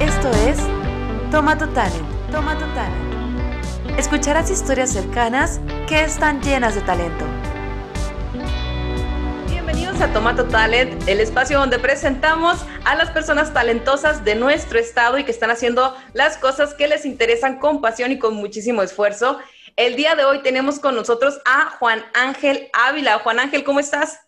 Esto 0.00 0.30
es 0.30 0.56
Toma 1.30 1.58
tu 1.58 1.66
Talent, 1.74 2.08
Toma 2.32 2.54
tu 2.54 2.64
Talent. 2.74 3.98
Escucharás 3.98 4.50
historias 4.50 4.90
cercanas 4.90 5.60
que 5.86 6.00
están 6.00 6.40
llenas 6.40 6.74
de 6.74 6.80
talento. 6.80 7.26
Bienvenidos 9.46 10.00
a 10.00 10.10
Toma 10.10 10.34
tu 10.34 10.44
Talent, 10.44 11.06
el 11.06 11.20
espacio 11.20 11.58
donde 11.58 11.78
presentamos 11.78 12.64
a 12.86 12.94
las 12.94 13.10
personas 13.10 13.52
talentosas 13.52 14.24
de 14.24 14.36
nuestro 14.36 14.78
estado 14.78 15.18
y 15.18 15.24
que 15.24 15.32
están 15.32 15.50
haciendo 15.50 15.94
las 16.14 16.38
cosas 16.38 16.72
que 16.72 16.88
les 16.88 17.04
interesan 17.04 17.58
con 17.58 17.82
pasión 17.82 18.10
y 18.10 18.18
con 18.18 18.32
muchísimo 18.36 18.80
esfuerzo. 18.80 19.38
El 19.76 19.96
día 19.96 20.14
de 20.14 20.24
hoy 20.24 20.40
tenemos 20.40 20.78
con 20.78 20.94
nosotros 20.94 21.42
a 21.44 21.76
Juan 21.78 22.02
Ángel 22.14 22.70
Ávila. 22.72 23.18
Juan 23.18 23.38
Ángel, 23.38 23.64
¿cómo 23.64 23.80
estás? 23.80 24.18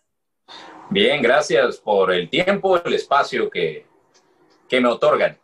Bien, 0.91 1.19
gracias 1.23 1.77
por 1.77 2.13
el 2.13 2.29
tiempo, 2.29 2.77
el 2.77 2.93
espacio 2.93 3.49
que, 3.49 3.87
que 4.69 4.79
me 4.79 4.89
otorgan. 4.89 5.42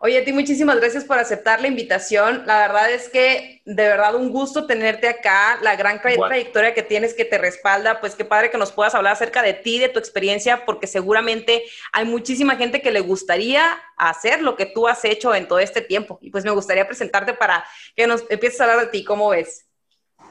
Oye, 0.00 0.18
a 0.18 0.24
ti 0.24 0.32
muchísimas 0.32 0.76
gracias 0.76 1.04
por 1.04 1.18
aceptar 1.18 1.62
la 1.62 1.68
invitación. 1.68 2.42
La 2.46 2.58
verdad 2.58 2.90
es 2.90 3.08
que 3.08 3.62
de 3.64 3.88
verdad 3.88 4.14
un 4.14 4.30
gusto 4.30 4.66
tenerte 4.66 5.08
acá, 5.08 5.58
la 5.62 5.76
gran 5.76 6.00
trayectoria 6.02 6.74
que 6.74 6.82
tienes 6.82 7.14
que 7.14 7.24
te 7.24 7.38
respalda, 7.38 8.00
pues 8.00 8.14
qué 8.14 8.24
padre 8.24 8.50
que 8.50 8.58
nos 8.58 8.70
puedas 8.70 8.94
hablar 8.94 9.14
acerca 9.14 9.42
de 9.42 9.54
ti, 9.54 9.78
de 9.78 9.88
tu 9.88 9.98
experiencia, 9.98 10.66
porque 10.66 10.86
seguramente 10.86 11.64
hay 11.92 12.04
muchísima 12.04 12.56
gente 12.56 12.82
que 12.82 12.90
le 12.90 13.00
gustaría 13.00 13.80
hacer 13.96 14.42
lo 14.42 14.56
que 14.56 14.66
tú 14.66 14.88
has 14.88 15.04
hecho 15.04 15.34
en 15.34 15.48
todo 15.48 15.58
este 15.58 15.80
tiempo. 15.80 16.18
Y 16.20 16.30
pues 16.30 16.44
me 16.44 16.50
gustaría 16.50 16.86
presentarte 16.86 17.32
para 17.32 17.64
que 17.96 18.06
nos 18.06 18.24
empieces 18.28 18.60
a 18.60 18.64
hablar 18.64 18.80
de 18.80 18.92
ti, 18.92 19.04
¿cómo 19.04 19.30
ves? 19.30 19.66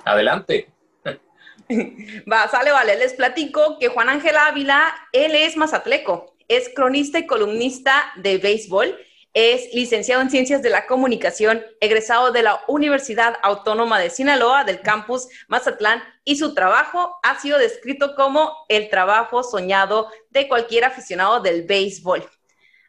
Adelante. 0.06 0.70
Va, 2.32 2.48
sale, 2.50 2.72
vale. 2.72 2.98
Les 2.98 3.14
platico 3.14 3.80
que 3.80 3.88
Juan 3.88 4.10
Ángel 4.10 4.36
Ávila, 4.36 4.94
él 5.14 5.34
es 5.34 5.58
mazatleco, 5.58 6.36
es 6.48 6.70
cronista 6.76 7.20
y 7.20 7.26
columnista 7.26 8.12
de 8.18 8.38
béisbol 8.38 8.98
es 9.34 9.74
licenciado 9.74 10.22
en 10.22 10.30
Ciencias 10.30 10.62
de 10.62 10.70
la 10.70 10.86
Comunicación, 10.86 11.64
egresado 11.80 12.32
de 12.32 12.44
la 12.44 12.62
Universidad 12.68 13.36
Autónoma 13.42 14.00
de 14.00 14.12
Sinaloa 14.12 14.64
del 14.64 14.82
campus 14.82 15.28
Mazatlán 15.48 16.04
y 16.24 16.36
su 16.36 16.54
trabajo 16.54 17.18
ha 17.24 17.40
sido 17.40 17.58
descrito 17.58 18.16
como 18.16 18.56
el 18.70 18.90
trabajo 18.90 19.44
soñado 19.44 20.10
de 20.30 20.48
cualquier 20.48 20.86
aficionado 20.86 21.42
del 21.42 21.64
béisbol. 21.64 22.24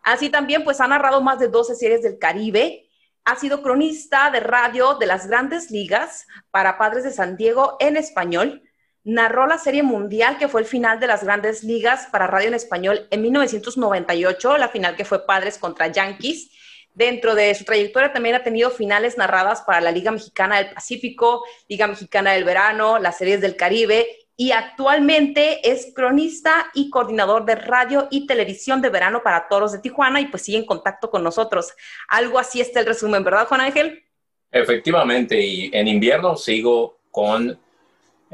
Así 0.02 0.28
también 0.28 0.64
pues 0.64 0.82
ha 0.82 0.86
narrado 0.86 1.22
más 1.22 1.38
de 1.38 1.48
12 1.48 1.76
series 1.76 2.02
del 2.02 2.18
Caribe, 2.18 2.90
ha 3.24 3.36
sido 3.36 3.62
cronista 3.62 4.30
de 4.30 4.40
radio 4.40 4.96
de 4.96 5.06
las 5.06 5.26
grandes 5.26 5.70
ligas 5.70 6.26
para 6.50 6.76
Padres 6.76 7.04
de 7.04 7.10
San 7.10 7.38
Diego 7.38 7.78
en 7.80 7.96
español, 7.96 8.62
narró 9.04 9.46
la 9.46 9.58
Serie 9.58 9.82
Mundial, 9.82 10.38
que 10.38 10.48
fue 10.48 10.62
el 10.62 10.66
final 10.66 10.98
de 10.98 11.06
las 11.06 11.22
grandes 11.22 11.62
ligas 11.62 12.08
para 12.10 12.26
radio 12.26 12.48
en 12.48 12.54
español 12.54 13.06
en 13.10 13.22
1998, 13.22 14.56
la 14.56 14.68
final 14.68 14.96
que 14.96 15.04
fue 15.04 15.26
Padres 15.26 15.58
contra 15.58 15.88
Yankees. 15.88 16.50
Dentro 16.94 17.34
de 17.34 17.54
su 17.54 17.64
trayectoria 17.64 18.12
también 18.12 18.36
ha 18.36 18.42
tenido 18.42 18.70
finales 18.70 19.18
narradas 19.18 19.62
para 19.62 19.80
la 19.80 19.90
Liga 19.90 20.10
Mexicana 20.10 20.58
del 20.58 20.72
Pacífico, 20.72 21.44
Liga 21.68 21.86
Mexicana 21.86 22.32
del 22.32 22.44
Verano, 22.44 22.98
las 22.98 23.18
series 23.18 23.40
del 23.40 23.56
Caribe 23.56 24.06
y 24.36 24.50
actualmente 24.50 25.70
es 25.70 25.92
cronista 25.94 26.70
y 26.74 26.90
coordinador 26.90 27.44
de 27.44 27.54
radio 27.54 28.08
y 28.10 28.26
televisión 28.26 28.82
de 28.82 28.90
verano 28.90 29.22
para 29.22 29.46
Toros 29.48 29.72
de 29.72 29.78
Tijuana 29.78 30.20
y 30.20 30.26
pues 30.26 30.42
sigue 30.42 30.58
en 30.58 30.66
contacto 30.66 31.10
con 31.10 31.22
nosotros. 31.22 31.72
Algo 32.08 32.38
así 32.38 32.60
está 32.60 32.80
el 32.80 32.86
resumen, 32.86 33.22
¿verdad, 33.22 33.46
Juan 33.46 33.60
Ángel? 33.60 34.02
Efectivamente, 34.50 35.40
y 35.40 35.70
en 35.72 35.88
invierno 35.88 36.36
sigo 36.36 36.98
con 37.10 37.58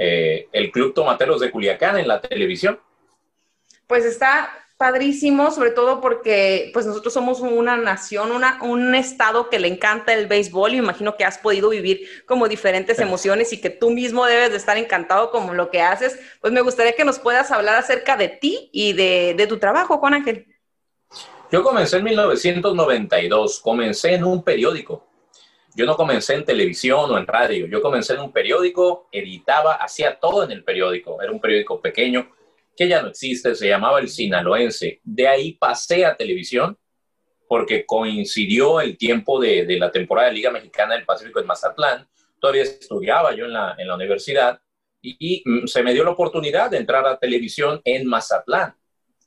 eh, 0.02 0.48
el 0.52 0.72
Club 0.72 0.94
Tomateros 0.94 1.42
de 1.42 1.50
Culiacán 1.50 1.98
en 1.98 2.08
la 2.08 2.22
televisión. 2.22 2.80
Pues 3.86 4.06
está 4.06 4.50
padrísimo, 4.78 5.50
sobre 5.50 5.72
todo 5.72 6.00
porque 6.00 6.70
pues 6.72 6.86
nosotros 6.86 7.12
somos 7.12 7.40
una 7.40 7.76
nación, 7.76 8.32
una, 8.32 8.58
un 8.62 8.94
estado 8.94 9.50
que 9.50 9.58
le 9.58 9.68
encanta 9.68 10.14
el 10.14 10.26
béisbol 10.26 10.72
y 10.72 10.78
imagino 10.78 11.18
que 11.18 11.26
has 11.26 11.36
podido 11.36 11.68
vivir 11.68 12.00
como 12.24 12.48
diferentes 12.48 12.98
emociones 12.98 13.52
y 13.52 13.60
que 13.60 13.69
tú 13.69 13.91
mismo 13.91 14.25
debes 14.25 14.52
de 14.52 14.56
estar 14.56 14.78
encantado 14.78 15.30
como 15.30 15.52
lo 15.52 15.70
que 15.70 15.82
haces. 15.82 16.19
Pues 16.41 16.50
me 16.50 16.62
gustaría 16.62 16.94
que 16.94 17.04
nos 17.04 17.19
puedas 17.19 17.50
hablar 17.50 17.76
acerca 17.76 18.16
de 18.16 18.28
ti 18.28 18.70
y 18.72 18.94
de, 18.94 19.34
de 19.36 19.46
tu 19.46 19.58
trabajo, 19.58 19.98
Juan 19.98 20.14
Ángel. 20.14 20.46
Yo 21.52 21.62
comencé 21.62 21.98
en 21.98 22.04
1992, 22.04 23.60
comencé 23.60 24.14
en 24.14 24.25
un 24.25 24.42
periódico 24.42 25.09
yo 25.75 25.86
no 25.86 25.97
comencé 25.97 26.34
en 26.34 26.44
televisión 26.44 27.10
o 27.10 27.19
en 27.19 27.26
radio, 27.26 27.66
yo 27.66 27.81
comencé 27.81 28.14
en 28.14 28.20
un 28.20 28.32
periódico, 28.32 29.08
editaba, 29.12 29.75
hacía 29.75 30.19
todo 30.19 30.44
en 30.44 30.50
el 30.50 30.64
periódico, 30.64 31.22
era 31.22 31.31
un 31.31 31.41
periódico 31.41 31.81
pequeño 31.81 32.31
que 32.76 32.88
ya 32.88 33.03
no 33.03 33.08
existe, 33.08 33.54
se 33.54 33.69
llamaba 33.69 34.00
El 34.00 34.08
Sinaloense. 34.08 35.00
De 35.04 35.28
ahí 35.28 35.53
pasé 35.53 36.06
a 36.06 36.16
televisión 36.16 36.78
porque 37.47 37.84
coincidió 37.84 38.81
el 38.81 38.97
tiempo 38.97 39.41
de, 39.41 39.66
la 39.78 39.91
temporada 39.91 40.28
de 40.28 40.34
Liga 40.34 40.50
Mexicana 40.50 40.94
del 40.94 41.04
Pacífico 41.04 41.41
en 41.41 41.47
Mazatlán. 41.47 42.08
Todavía 42.41 42.62
estudiaba 42.62 43.34
yo 43.34 43.44
en 43.44 43.52
la, 43.52 43.94
universidad 43.94 44.60
y, 45.02 45.16
y, 45.19 45.69
se 45.69 45.82
me 45.82 45.92
dio 45.92 46.04
la 46.04 46.12
oportunidad 46.12 46.70
de 46.70 46.78
entrar 46.78 47.06
a 47.06 47.19
televisión 47.19 47.81
en 47.84 48.06
Mazatlán. 48.06 48.75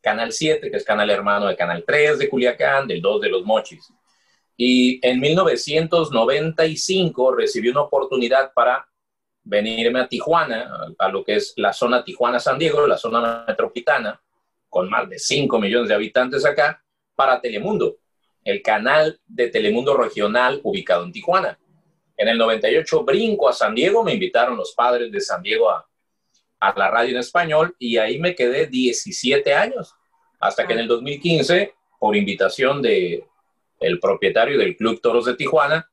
Canal 0.02 0.32
7, 0.32 0.72
que 0.72 0.78
es 0.78 0.84
canal 0.84 1.10
hermano 1.10 1.48
de 1.48 1.56
Canal 1.56 1.84
3 1.86 2.18
de 2.18 2.30
Culiacán, 2.30 2.88
del 2.88 3.02
2 3.02 3.22
de 3.22 3.30
los 3.30 3.44
Mochis. 3.44 3.88
Y 4.56 5.06
en 5.06 5.20
1995 5.20 7.36
recibí 7.36 7.68
una 7.70 7.82
oportunidad 7.82 8.54
para 8.54 8.88
venirme 9.44 10.00
a 10.00 10.08
Tijuana, 10.08 10.94
a, 10.98 11.08
lo 11.10 11.24
que 11.24 11.36
es 11.36 11.54
la 11.58 11.74
zona 11.74 12.04
Tijuana-San 12.04 12.60
Diego, 12.60 12.88
la 12.88 12.98
zona 12.98 13.46
metropolitana, 13.48 14.22
con 14.70 14.90
más 14.90 15.10
de 15.10 15.20
5 15.20 15.60
millones 15.60 15.90
de 15.90 15.96
habitantes 15.96 16.46
acá, 16.46 16.84
para 17.16 17.42
Telemundo, 17.42 17.98
el 18.44 18.62
canal 18.62 19.20
de 19.26 19.50
Telemundo 19.50 19.98
regional 19.98 20.60
ubicado 20.64 21.04
en 21.04 21.12
Tijuana. 21.12 21.60
En 22.16 22.28
el 22.28 22.38
98 22.38 23.04
brinco 23.04 23.50
a 23.50 23.54
San 23.54 23.76
Diego, 23.76 24.04
me 24.04 24.14
invitaron 24.14 24.56
los 24.56 24.74
padres 24.74 25.12
de 25.12 25.20
San 25.20 25.42
Diego 25.42 25.70
a, 25.70 25.86
a 26.60 26.74
la 26.78 26.90
radio 26.90 27.12
en 27.12 27.18
español 27.18 27.76
y 27.80 27.98
ahí 27.98 28.20
me 28.20 28.36
quedé 28.36 28.68
17 28.68 29.54
años, 29.54 29.94
hasta 30.40 30.66
que 30.66 30.74
en 30.74 30.80
el 30.80 30.88
2015, 30.88 31.74
por 32.00 32.16
invitación 32.16 32.82
de, 32.82 33.26
el 33.84 34.00
propietario 34.00 34.58
del 34.58 34.76
Club 34.76 35.02
Toros 35.02 35.26
de 35.26 35.36
Tijuana, 35.36 35.90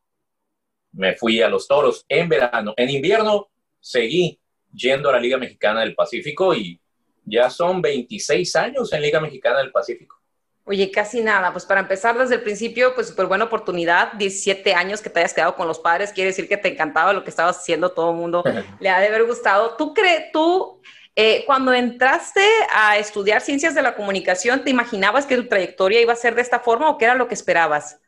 me 0.92 1.14
fui 1.14 1.40
a 1.40 1.48
los 1.48 1.68
toros 1.68 2.04
en 2.08 2.28
verano. 2.28 2.74
En 2.76 2.90
invierno 2.90 3.48
seguí 3.80 4.38
yendo 4.72 5.08
a 5.08 5.12
la 5.12 5.20
Liga 5.20 5.38
Mexicana 5.38 5.80
del 5.80 5.94
Pacífico 5.94 6.54
y 6.54 6.80
ya 7.24 7.50
son 7.50 7.80
26 7.80 8.56
años 8.56 8.92
en 8.92 9.02
Liga 9.02 9.20
Mexicana 9.20 9.58
del 9.58 9.70
Pacífico. 9.70 10.20
Oye, 10.64 10.90
casi 10.90 11.20
nada. 11.20 11.52
Pues 11.52 11.64
para 11.64 11.80
empezar 11.80 12.16
desde 12.16 12.36
el 12.36 12.42
principio, 12.42 12.94
pues 12.94 13.08
súper 13.08 13.26
buena 13.26 13.44
oportunidad. 13.44 14.12
17 14.12 14.74
años 14.74 15.00
que 15.00 15.10
te 15.10 15.20
hayas 15.20 15.34
quedado 15.34 15.56
con 15.56 15.66
los 15.66 15.78
padres, 15.78 16.12
quiere 16.12 16.30
decir 16.30 16.48
que 16.48 16.56
te 16.56 16.68
encantaba 16.68 17.12
lo 17.12 17.24
que 17.24 17.30
estabas 17.30 17.58
haciendo, 17.58 17.90
todo 17.90 18.10
el 18.10 18.16
mundo 18.16 18.44
le 18.80 18.88
ha 18.88 19.00
de 19.00 19.08
haber 19.08 19.24
gustado. 19.24 19.74
¿Tú 19.76 19.94
crees, 19.94 20.30
tú 20.32 20.80
eh, 21.22 21.44
cuando 21.44 21.74
entraste 21.74 22.40
a 22.72 22.96
estudiar 22.96 23.42
ciencias 23.42 23.74
de 23.74 23.82
la 23.82 23.94
comunicación, 23.94 24.64
¿te 24.64 24.70
imaginabas 24.70 25.26
que 25.26 25.36
tu 25.36 25.48
trayectoria 25.48 26.00
iba 26.00 26.14
a 26.14 26.16
ser 26.16 26.34
de 26.34 26.40
esta 26.40 26.60
forma 26.60 26.88
o 26.88 26.96
qué 26.96 27.04
era 27.04 27.14
lo 27.14 27.28
que 27.28 27.34
esperabas? 27.34 28.00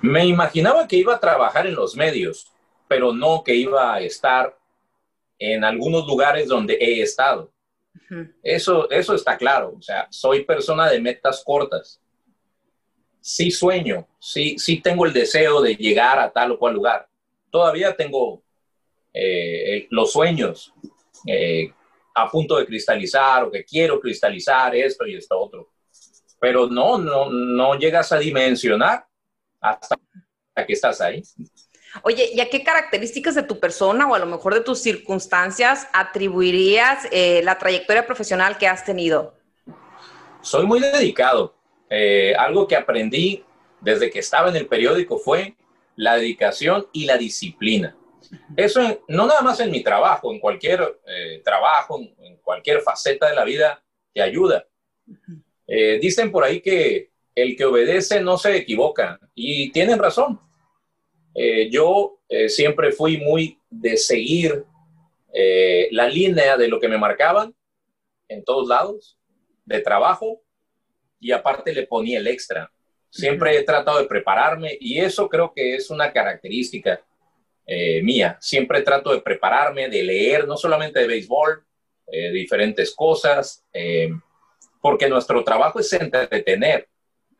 Me 0.00 0.24
imaginaba 0.24 0.88
que 0.88 0.96
iba 0.96 1.14
a 1.14 1.20
trabajar 1.20 1.66
en 1.66 1.74
los 1.74 1.94
medios, 1.94 2.50
pero 2.88 3.12
no 3.12 3.44
que 3.44 3.54
iba 3.54 3.92
a 3.92 4.00
estar 4.00 4.56
en 5.38 5.64
algunos 5.64 6.06
lugares 6.06 6.48
donde 6.48 6.78
he 6.80 7.02
estado. 7.02 7.52
eso, 8.42 8.90
eso 8.90 9.14
está 9.14 9.36
claro. 9.36 9.74
O 9.78 9.82
sea, 9.82 10.06
soy 10.08 10.46
persona 10.46 10.88
de 10.88 11.02
metas 11.02 11.44
cortas. 11.44 12.00
Sí 13.20 13.50
sueño, 13.50 14.08
sí, 14.18 14.58
sí 14.58 14.80
tengo 14.80 15.04
el 15.04 15.12
deseo 15.12 15.60
de 15.60 15.76
llegar 15.76 16.18
a 16.18 16.32
tal 16.32 16.52
o 16.52 16.58
cual 16.58 16.72
lugar. 16.72 17.06
Todavía 17.50 17.94
tengo 17.94 18.42
eh, 19.12 19.86
los 19.90 20.10
sueños 20.10 20.72
eh, 21.26 21.70
a 22.14 22.30
punto 22.30 22.56
de 22.56 22.66
cristalizar 22.66 23.44
o 23.44 23.50
que 23.50 23.64
quiero 23.64 24.00
cristalizar 24.00 24.74
esto 24.74 25.06
y 25.06 25.16
esto 25.16 25.38
otro. 25.38 25.72
Pero 26.40 26.68
no, 26.68 26.98
no, 26.98 27.30
no 27.30 27.74
llegas 27.74 28.12
a 28.12 28.18
dimensionar 28.18 29.06
hasta 29.60 29.96
que 30.66 30.72
estás 30.72 31.00
ahí. 31.00 31.22
Oye, 32.02 32.30
¿y 32.34 32.40
a 32.40 32.50
qué 32.50 32.62
características 32.62 33.34
de 33.34 33.44
tu 33.44 33.60
persona 33.60 34.06
o 34.08 34.14
a 34.14 34.18
lo 34.18 34.26
mejor 34.26 34.54
de 34.54 34.60
tus 34.60 34.80
circunstancias 34.80 35.88
atribuirías 35.92 37.06
eh, 37.10 37.40
la 37.44 37.58
trayectoria 37.58 38.06
profesional 38.06 38.58
que 38.58 38.66
has 38.66 38.84
tenido? 38.84 39.34
Soy 40.40 40.66
muy 40.66 40.80
dedicado. 40.80 41.54
Eh, 41.88 42.34
algo 42.36 42.66
que 42.66 42.76
aprendí 42.76 43.44
desde 43.80 44.10
que 44.10 44.18
estaba 44.18 44.50
en 44.50 44.56
el 44.56 44.66
periódico 44.66 45.18
fue 45.18 45.54
la 45.96 46.16
dedicación 46.16 46.88
y 46.92 47.04
la 47.04 47.16
disciplina. 47.16 47.96
Eso 48.56 48.80
no 49.08 49.26
nada 49.26 49.42
más 49.42 49.60
en 49.60 49.70
mi 49.70 49.82
trabajo, 49.82 50.32
en 50.32 50.40
cualquier 50.40 51.00
eh, 51.06 51.40
trabajo, 51.44 52.00
en, 52.00 52.36
cualquier 52.38 52.80
faceta 52.82 53.28
de 53.28 53.34
la 53.34 53.44
vida, 53.44 53.82
te 54.12 54.20
ayuda. 54.20 54.66
Eh, 55.66 55.98
dicen 56.00 56.30
por 56.30 56.44
ahí 56.44 56.60
que 56.60 57.10
el 57.34 57.56
que 57.56 57.64
obedece 57.64 58.20
no 58.20 58.36
se 58.36 58.56
equivoca 58.56 59.18
y 59.34 59.72
tienen 59.72 59.98
razón. 59.98 60.40
Eh, 61.34 61.70
yo 61.70 62.20
siempre 62.48 62.92
fui 62.92 63.18
muy 63.18 63.58
de 63.70 63.96
seguir 63.96 64.64
la 65.90 66.08
línea 66.08 66.56
de 66.56 66.68
lo 66.68 66.80
que 66.80 66.88
me 66.88 66.98
marcaban 66.98 67.54
en 68.28 68.44
todos 68.44 68.68
lados, 68.68 69.18
de 69.64 69.80
trabajo, 69.80 70.42
y 71.20 71.32
aparte 71.32 71.72
le 71.72 71.86
ponía 71.86 72.18
el 72.18 72.26
extra. 72.26 72.70
Siempre 73.08 73.56
he 73.56 73.62
tratado 73.62 73.98
de 73.98 74.06
prepararme 74.06 74.76
y 74.80 74.98
eso 74.98 75.28
creo 75.28 75.52
que 75.54 75.76
es 75.76 75.90
una 75.90 76.12
característica 76.12 77.00
eh, 77.66 78.02
mía. 78.02 78.36
Siempre 78.40 78.82
trato 78.82 79.12
de 79.12 79.20
prepararme, 79.20 79.88
de 79.88 80.02
leer, 80.02 80.46
no 80.46 80.56
solamente 80.56 81.00
de 81.00 81.06
béisbol, 81.06 81.64
eh, 82.06 82.30
diferentes 82.30 82.94
cosas, 82.94 83.64
eh, 83.72 84.10
porque 84.80 85.08
nuestro 85.08 85.42
trabajo 85.42 85.80
es 85.80 85.90
entretener, 85.94 86.88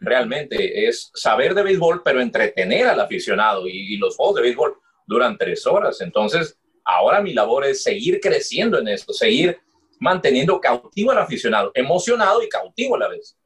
realmente, 0.01 0.87
es 0.89 1.11
saber 1.15 1.55
de 1.55 1.63
béisbol, 1.63 2.03
pero 2.03 2.21
entretener 2.21 2.87
al 2.87 3.01
aficionado 3.01 3.69
y, 3.69 3.97
los 3.99 4.17
juegos 4.17 4.37
de 4.37 4.43
béisbol 4.43 4.75
duran 5.07 5.37
tres 5.37 5.67
horas. 5.67 6.01
Entonces, 6.01 6.59
ahora 6.85 7.21
mi 7.21 7.35
labor 7.35 7.67
es 7.67 7.83
seguir 7.83 8.21
creciendo 8.21 8.79
en 8.79 8.89
esto, 8.89 9.13
seguir 9.13 9.59
manteniendo 10.01 10.61
cautivo 10.61 11.11
al 11.11 11.19
aficionado, 11.19 11.71
emocionado 11.75 12.43
y 12.43 12.49
cautivo 12.49 12.97
a 12.97 13.01
la 13.01 13.09
vez. 13.09 13.37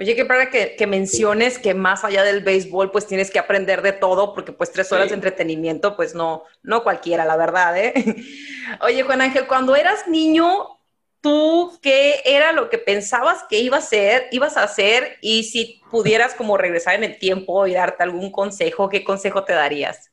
Oye, 0.00 0.16
qué 0.16 0.24
para 0.24 0.48
que, 0.48 0.76
que, 0.76 0.86
menciones 0.86 1.58
que 1.58 1.74
más 1.74 2.04
allá 2.04 2.22
del 2.22 2.42
béisbol, 2.42 2.90
pues 2.90 3.06
tienes 3.06 3.30
que 3.30 3.38
aprender 3.38 3.82
de 3.82 3.92
todo, 3.92 4.32
porque 4.32 4.50
pues 4.50 4.72
tres 4.72 4.90
horas 4.92 5.10
de 5.10 5.14
entretenimiento, 5.14 5.94
pues 5.94 6.14
no, 6.14 6.44
no 6.62 6.82
cualquiera, 6.82 7.26
la 7.26 7.36
verdad, 7.36 7.76
¿eh? 7.76 7.92
Oye, 8.80 9.02
Juan 9.02 9.20
Ángel, 9.20 9.46
cuando 9.46 9.76
eras 9.76 10.08
niño, 10.08 10.78
¿tú 11.20 11.78
qué 11.82 12.22
era 12.24 12.52
lo 12.52 12.70
que 12.70 12.78
pensabas 12.78 13.44
que 13.46 13.58
iba 13.58 13.76
a 13.76 13.82
ser, 13.82 14.28
ibas 14.30 14.56
a 14.56 14.62
hacer? 14.62 15.18
Y 15.20 15.44
si 15.44 15.82
pudieras 15.90 16.32
como 16.32 16.56
regresar 16.56 16.94
en 16.94 17.04
el 17.04 17.18
tiempo 17.18 17.66
y 17.66 17.74
darte 17.74 18.02
algún 18.02 18.32
consejo, 18.32 18.88
¿qué 18.88 19.04
consejo 19.04 19.44
te 19.44 19.52
darías? 19.52 20.10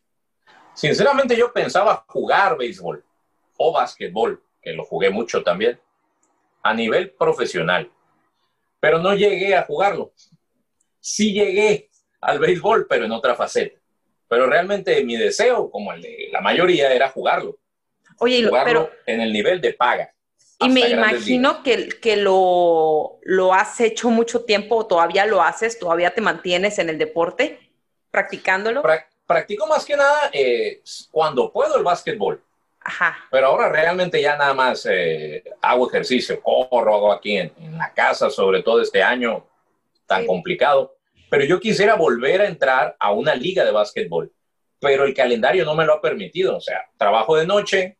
Sinceramente 0.73 1.33
yo 1.37 1.53
pensaba 1.53 2.03
jugar 2.09 2.57
béisbol 2.57 3.05
o 3.55 3.71
básquetbol, 3.71 4.43
que 4.61 4.73
lo 4.73 4.83
jugué 4.83 5.11
mucho 5.11 5.43
también, 5.43 5.79
a 6.61 6.73
nivel 6.73 7.11
profesional 7.11 7.89
pero 8.79 8.99
no 8.99 9.13
llegué 9.13 9.55
a 9.55 9.63
jugarlo. 9.63 10.13
Sí 10.99 11.33
llegué 11.33 11.89
al 12.21 12.39
béisbol, 12.39 12.87
pero 12.87 13.05
en 13.05 13.11
otra 13.11 13.35
faceta. 13.35 13.79
Pero 14.27 14.47
realmente 14.47 15.03
mi 15.03 15.15
deseo, 15.15 15.69
como 15.69 15.93
el 15.93 16.01
de 16.01 16.29
la 16.31 16.41
mayoría, 16.41 16.93
era 16.93 17.09
jugarlo. 17.09 17.57
Oye, 18.19 18.45
jugarlo 18.45 18.89
pero, 18.89 19.01
en 19.05 19.21
el 19.21 19.31
nivel 19.31 19.61
de 19.61 19.73
paga. 19.73 20.13
Y 20.59 20.69
me 20.69 20.89
imagino 20.89 21.61
que, 21.61 21.89
que 21.89 22.17
lo, 22.17 23.19
lo 23.23 23.53
has 23.53 23.79
hecho 23.79 24.09
mucho 24.09 24.43
tiempo, 24.43 24.75
o 24.77 24.87
todavía 24.87 25.25
lo 25.25 25.41
haces, 25.41 25.77
todavía 25.77 26.13
te 26.13 26.21
mantienes 26.21 26.79
en 26.79 26.89
el 26.89 26.97
deporte, 26.97 27.59
practicándolo. 28.09 28.83
practico 29.27 29.67
más 29.67 29.85
que 29.85 29.95
nada 29.95 30.31
eh, 30.33 30.81
cuando 31.11 31.51
puedo 31.51 31.77
el 31.77 31.83
básquetbol. 31.83 32.43
Pero 33.29 33.47
ahora 33.47 33.69
realmente 33.69 34.21
ya 34.21 34.37
nada 34.37 34.53
más 34.53 34.87
eh, 34.89 35.43
hago 35.61 35.89
ejercicio, 35.89 36.41
corro, 36.41 36.95
hago 36.95 37.13
aquí 37.13 37.37
en, 37.37 37.51
la 37.77 37.93
casa, 37.93 38.29
sobre 38.29 38.63
todo 38.63 38.81
este 38.81 39.03
año 39.03 39.45
tan 40.05 40.25
complicado. 40.25 40.95
Pero 41.29 41.43
yo 41.45 41.59
quisiera 41.59 41.95
volver 41.95 42.41
a 42.41 42.47
entrar 42.47 42.95
a 42.99 43.11
una 43.11 43.35
liga 43.35 43.65
de 43.65 43.71
básquetbol, 43.71 44.31
pero 44.79 45.03
el 45.03 45.13
calendario 45.13 45.65
no 45.65 45.75
me 45.75 45.85
lo 45.85 45.93
ha 45.93 46.01
permitido. 46.01 46.57
O 46.57 46.61
sea, 46.61 46.89
trabajo 46.97 47.35
de 47.35 47.45
noche, 47.45 47.97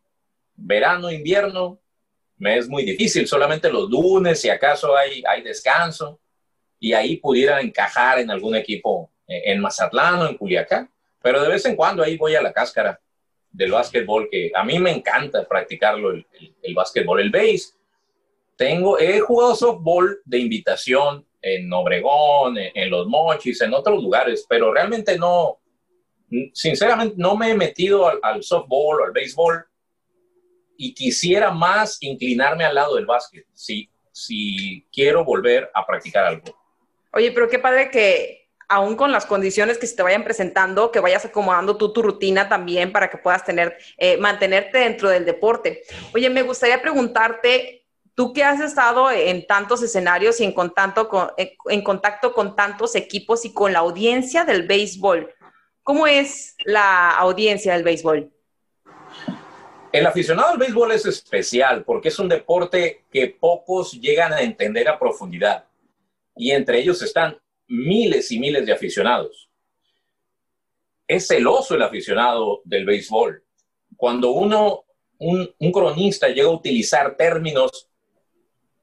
verano, 0.56 1.10
invierno, 1.10 1.78
me 2.38 2.56
es 2.56 2.68
muy 2.68 2.84
difícil. 2.84 3.26
Solamente 3.26 3.70
los 3.70 3.90
lunes, 3.90 4.40
si 4.40 4.48
acaso 4.48 4.96
hay, 4.96 5.22
hay 5.28 5.42
descanso, 5.42 6.20
y 6.80 6.92
ahí 6.92 7.16
pudiera 7.16 7.60
encajar 7.60 8.20
en 8.20 8.30
algún 8.30 8.54
equipo 8.54 9.10
eh, 9.26 9.42
en 9.46 9.60
Mazatlán 9.60 10.20
o 10.20 10.28
en 10.28 10.36
Culiacán. 10.36 10.90
Pero 11.20 11.42
de 11.42 11.48
vez 11.48 11.64
en 11.66 11.76
cuando 11.76 12.02
ahí 12.02 12.16
voy 12.16 12.34
a 12.34 12.42
la 12.42 12.52
cáscara 12.52 13.00
del 13.50 13.72
básquetbol, 13.72 14.28
que 14.30 14.50
a 14.54 14.64
mí 14.64 14.78
me 14.78 14.90
encanta 14.90 15.46
practicarlo, 15.46 16.10
el, 16.10 16.26
el, 16.62 16.74
básquetbol, 16.74 17.20
el 17.20 17.30
base. 17.30 17.74
Tengo, 18.56 18.98
he 18.98 19.20
jugado 19.20 19.54
softball 19.54 20.20
de 20.24 20.38
invitación 20.38 21.26
en 21.40 21.72
Obregón, 21.72 22.56
en, 22.58 22.90
Los 22.90 23.06
Mochis, 23.06 23.60
en 23.60 23.72
otros 23.72 24.02
lugares, 24.02 24.44
pero 24.48 24.72
realmente 24.72 25.16
no, 25.16 25.58
sinceramente 26.52 27.14
no 27.16 27.36
me 27.36 27.50
he 27.50 27.54
metido 27.54 28.10
al, 28.22 28.42
softball 28.42 29.00
o 29.00 29.04
al 29.04 29.12
béisbol 29.12 29.64
y 30.76 30.94
quisiera 30.94 31.50
más 31.50 31.98
inclinarme 32.00 32.64
al 32.64 32.74
lado 32.74 32.96
del 32.96 33.06
básquet, 33.06 33.46
si, 33.52 33.88
si 34.12 34.84
quiero 34.92 35.24
volver 35.24 35.70
a 35.74 35.86
practicar 35.86 36.24
algo. 36.24 36.56
Oye, 37.12 37.32
pero 37.32 37.48
qué 37.48 37.58
padre 37.58 37.90
que, 37.90 38.47
aún 38.68 38.96
con 38.96 39.10
las 39.10 39.24
condiciones 39.24 39.78
que 39.78 39.86
se 39.86 39.96
te 39.96 40.02
vayan 40.02 40.24
presentando, 40.24 40.92
que 40.92 41.00
vayas 41.00 41.24
acomodando 41.24 41.76
tú 41.76 41.92
tu 41.92 42.02
rutina 42.02 42.48
también 42.48 42.92
para 42.92 43.08
que 43.08 43.16
puedas 43.16 43.44
tener, 43.44 43.78
eh, 43.96 44.18
mantenerte 44.18 44.78
dentro 44.78 45.08
del 45.08 45.24
deporte. 45.24 45.82
Oye, 46.14 46.28
me 46.28 46.42
gustaría 46.42 46.80
preguntarte, 46.80 47.86
tú 48.14 48.32
que 48.32 48.44
has 48.44 48.60
estado 48.60 49.10
en 49.10 49.46
tantos 49.46 49.82
escenarios 49.82 50.40
y 50.40 50.44
en 50.44 50.52
contacto 50.52 51.08
con, 51.08 51.30
eh, 51.38 51.56
en 51.66 51.82
contacto 51.82 52.34
con 52.34 52.54
tantos 52.54 52.94
equipos 52.94 53.44
y 53.46 53.54
con 53.54 53.72
la 53.72 53.78
audiencia 53.78 54.44
del 54.44 54.66
béisbol, 54.66 55.32
¿cómo 55.82 56.06
es 56.06 56.54
la 56.64 57.10
audiencia 57.12 57.72
del 57.72 57.84
béisbol? 57.84 58.30
El 59.90 60.06
aficionado 60.06 60.50
al 60.50 60.58
béisbol 60.58 60.92
es 60.92 61.06
especial 61.06 61.84
porque 61.84 62.08
es 62.08 62.18
un 62.18 62.28
deporte 62.28 63.06
que 63.10 63.28
pocos 63.28 63.92
llegan 63.92 64.34
a 64.34 64.42
entender 64.42 64.86
a 64.86 64.98
profundidad. 64.98 65.64
Y 66.36 66.50
entre 66.50 66.78
ellos 66.78 67.00
están 67.00 67.38
miles 67.68 68.32
y 68.32 68.38
miles 68.40 68.66
de 68.66 68.72
aficionados. 68.72 69.48
Es 71.06 71.28
celoso 71.28 71.74
el 71.74 71.82
aficionado 71.82 72.62
del 72.64 72.84
béisbol. 72.84 73.44
Cuando 73.96 74.30
uno, 74.30 74.84
un, 75.18 75.54
cronista 75.72 76.28
llega 76.28 76.48
a 76.48 76.52
utilizar 76.52 77.16
términos 77.16 77.88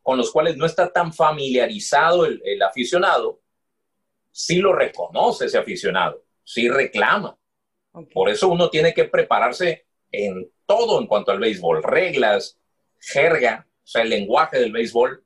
con 0.02 0.18
los 0.18 0.32
cuales 0.32 0.56
no 0.56 0.66
está 0.66 0.92
tan 0.92 1.14
familiarizado 1.14 2.26
el, 2.26 2.62
aficionado, 2.62 3.42
sí 4.32 4.58
lo 4.58 4.74
reconoce 4.74 5.46
ese 5.46 5.58
aficionado, 5.58 6.24
sí 6.44 6.70
reclama. 6.70 7.38
Por 8.14 8.30
eso 8.30 8.50
uno 8.50 8.70
tiene 8.70 8.94
que 8.94 9.06
prepararse 9.06 9.86
en 10.12 10.52
todo 10.66 11.00
en 11.00 11.08
cuanto 11.08 11.32
al 11.32 11.40
béisbol, 11.40 11.82
reglas, 11.84 12.60
jerga, 13.00 13.68
o 13.84 13.88
sea, 13.88 14.02
el 14.02 14.10
lenguaje 14.10 14.60
del 14.60 14.72
béisbol 14.72 15.24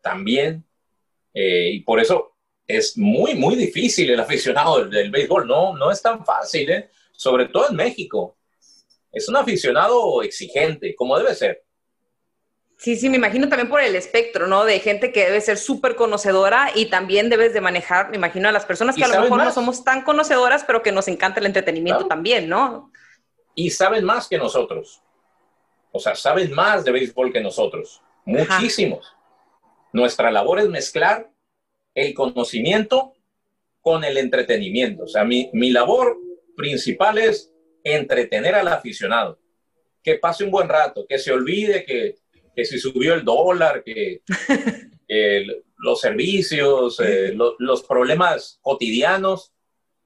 también. 0.00 0.64
Eh, 1.34 1.70
y 1.72 1.80
por 1.80 2.00
eso 2.00 2.37
es 2.68 2.98
muy, 2.98 3.34
muy 3.34 3.56
difícil 3.56 4.10
el 4.10 4.20
aficionado 4.20 4.84
del, 4.84 5.10
béisbol, 5.10 5.48
no, 5.48 5.74
no 5.74 5.90
es 5.90 6.02
tan 6.02 6.24
fácil, 6.24 6.70
¿eh? 6.70 6.90
sobre 7.12 7.46
todo 7.46 7.70
en 7.70 7.76
México. 7.76 8.36
Es 9.10 9.26
un 9.26 9.36
aficionado 9.36 10.22
exigente, 10.22 10.94
como 10.94 11.16
debe 11.18 11.34
ser. 11.34 11.64
Sí, 12.76 12.94
sí, 12.94 13.08
me 13.08 13.16
imagino 13.16 13.48
también 13.48 13.70
por 13.70 13.80
el 13.80 13.96
espectro, 13.96 14.46
¿no? 14.46 14.64
De 14.64 14.78
gente 14.78 15.10
que 15.10 15.24
debe 15.24 15.40
ser 15.40 15.56
súper 15.56 15.96
conocedora 15.96 16.70
y 16.74 16.86
también 16.86 17.30
debes 17.30 17.54
de 17.54 17.60
manejar, 17.60 18.10
me 18.10 18.16
imagino, 18.16 18.48
a 18.48 18.52
las 18.52 18.66
personas 18.66 18.94
que 18.94 19.02
a 19.02 19.08
lo 19.08 19.22
mejor 19.22 19.42
no 19.42 19.50
somos 19.50 19.82
tan 19.82 20.02
conocedoras, 20.02 20.62
pero 20.62 20.82
que 20.82 20.92
nos 20.92 21.08
encanta 21.08 21.40
el 21.40 21.46
entretenimiento 21.46 22.06
también, 22.06 22.48
¿no? 22.48 22.92
Y 23.54 23.70
saben 23.70 24.04
más 24.04 24.28
que 24.28 24.38
nosotros. 24.38 25.02
O 25.90 25.98
sea, 25.98 26.14
saben 26.14 26.52
más 26.52 26.84
de 26.84 26.92
béisbol 26.92 27.32
que 27.32 27.40
nosotros. 27.40 28.02
Muchísimos. 28.26 29.16
Nuestra 29.92 30.30
labor 30.30 30.60
es 30.60 30.68
mezclar 30.68 31.30
el 31.98 32.14
conocimiento 32.14 33.14
con 33.80 34.04
el 34.04 34.16
entretenimiento. 34.18 35.04
O 35.04 35.08
sea, 35.08 35.24
mi, 35.24 35.50
mi 35.52 35.70
labor 35.70 36.16
principal 36.56 37.18
es 37.18 37.52
entretener 37.82 38.54
al 38.54 38.68
aficionado, 38.68 39.38
que 40.02 40.16
pase 40.16 40.44
un 40.44 40.50
buen 40.50 40.68
rato, 40.68 41.06
que 41.08 41.18
se 41.18 41.32
olvide 41.32 41.84
que, 41.84 42.16
que 42.54 42.64
si 42.64 42.78
subió 42.78 43.14
el 43.14 43.24
dólar, 43.24 43.82
que, 43.84 44.22
los 45.78 46.00
servicios, 46.00 47.00
eh, 47.00 47.32
los 47.58 47.82
problemas 47.84 48.58
cotidianos, 48.62 49.52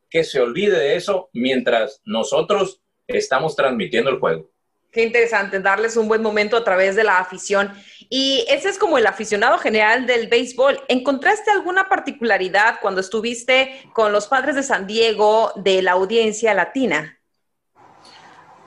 que 0.08 0.25
se 0.25 0.40
olvide 0.40 0.78
de 0.78 0.96
eso 0.96 1.30
mientras 1.32 2.02
nosotros 2.04 2.82
estamos 3.06 3.56
transmitiendo 3.56 4.11
el 4.11 4.18
juego. 4.18 4.51
Qué 4.92 5.02
interesante, 5.04 5.58
darles 5.58 5.96
un 5.96 6.06
buen 6.06 6.20
momento 6.20 6.54
a 6.54 6.64
través 6.64 6.94
de 6.96 7.02
la 7.02 7.18
afición. 7.18 7.72
Y 8.11 8.44
ese 8.50 8.68
es 8.68 8.78
como 8.78 8.99
el 8.99 9.06
aficionado 9.06 9.56
general 9.56 10.06
del 10.06 10.28
béisbol. 10.28 10.78
¿Encontraste 10.87 11.50
alguna 11.50 11.88
particularidad 11.88 12.78
cuando 12.82 13.00
estuviste 13.00 13.88
con 13.94 14.12
los 14.12 14.26
padres 14.26 14.54
de 14.54 14.62
San 14.62 14.87
Diego 14.87 15.50
de 15.56 15.80
la 15.80 15.92
audiencia 15.92 16.52
latina? 16.52 17.18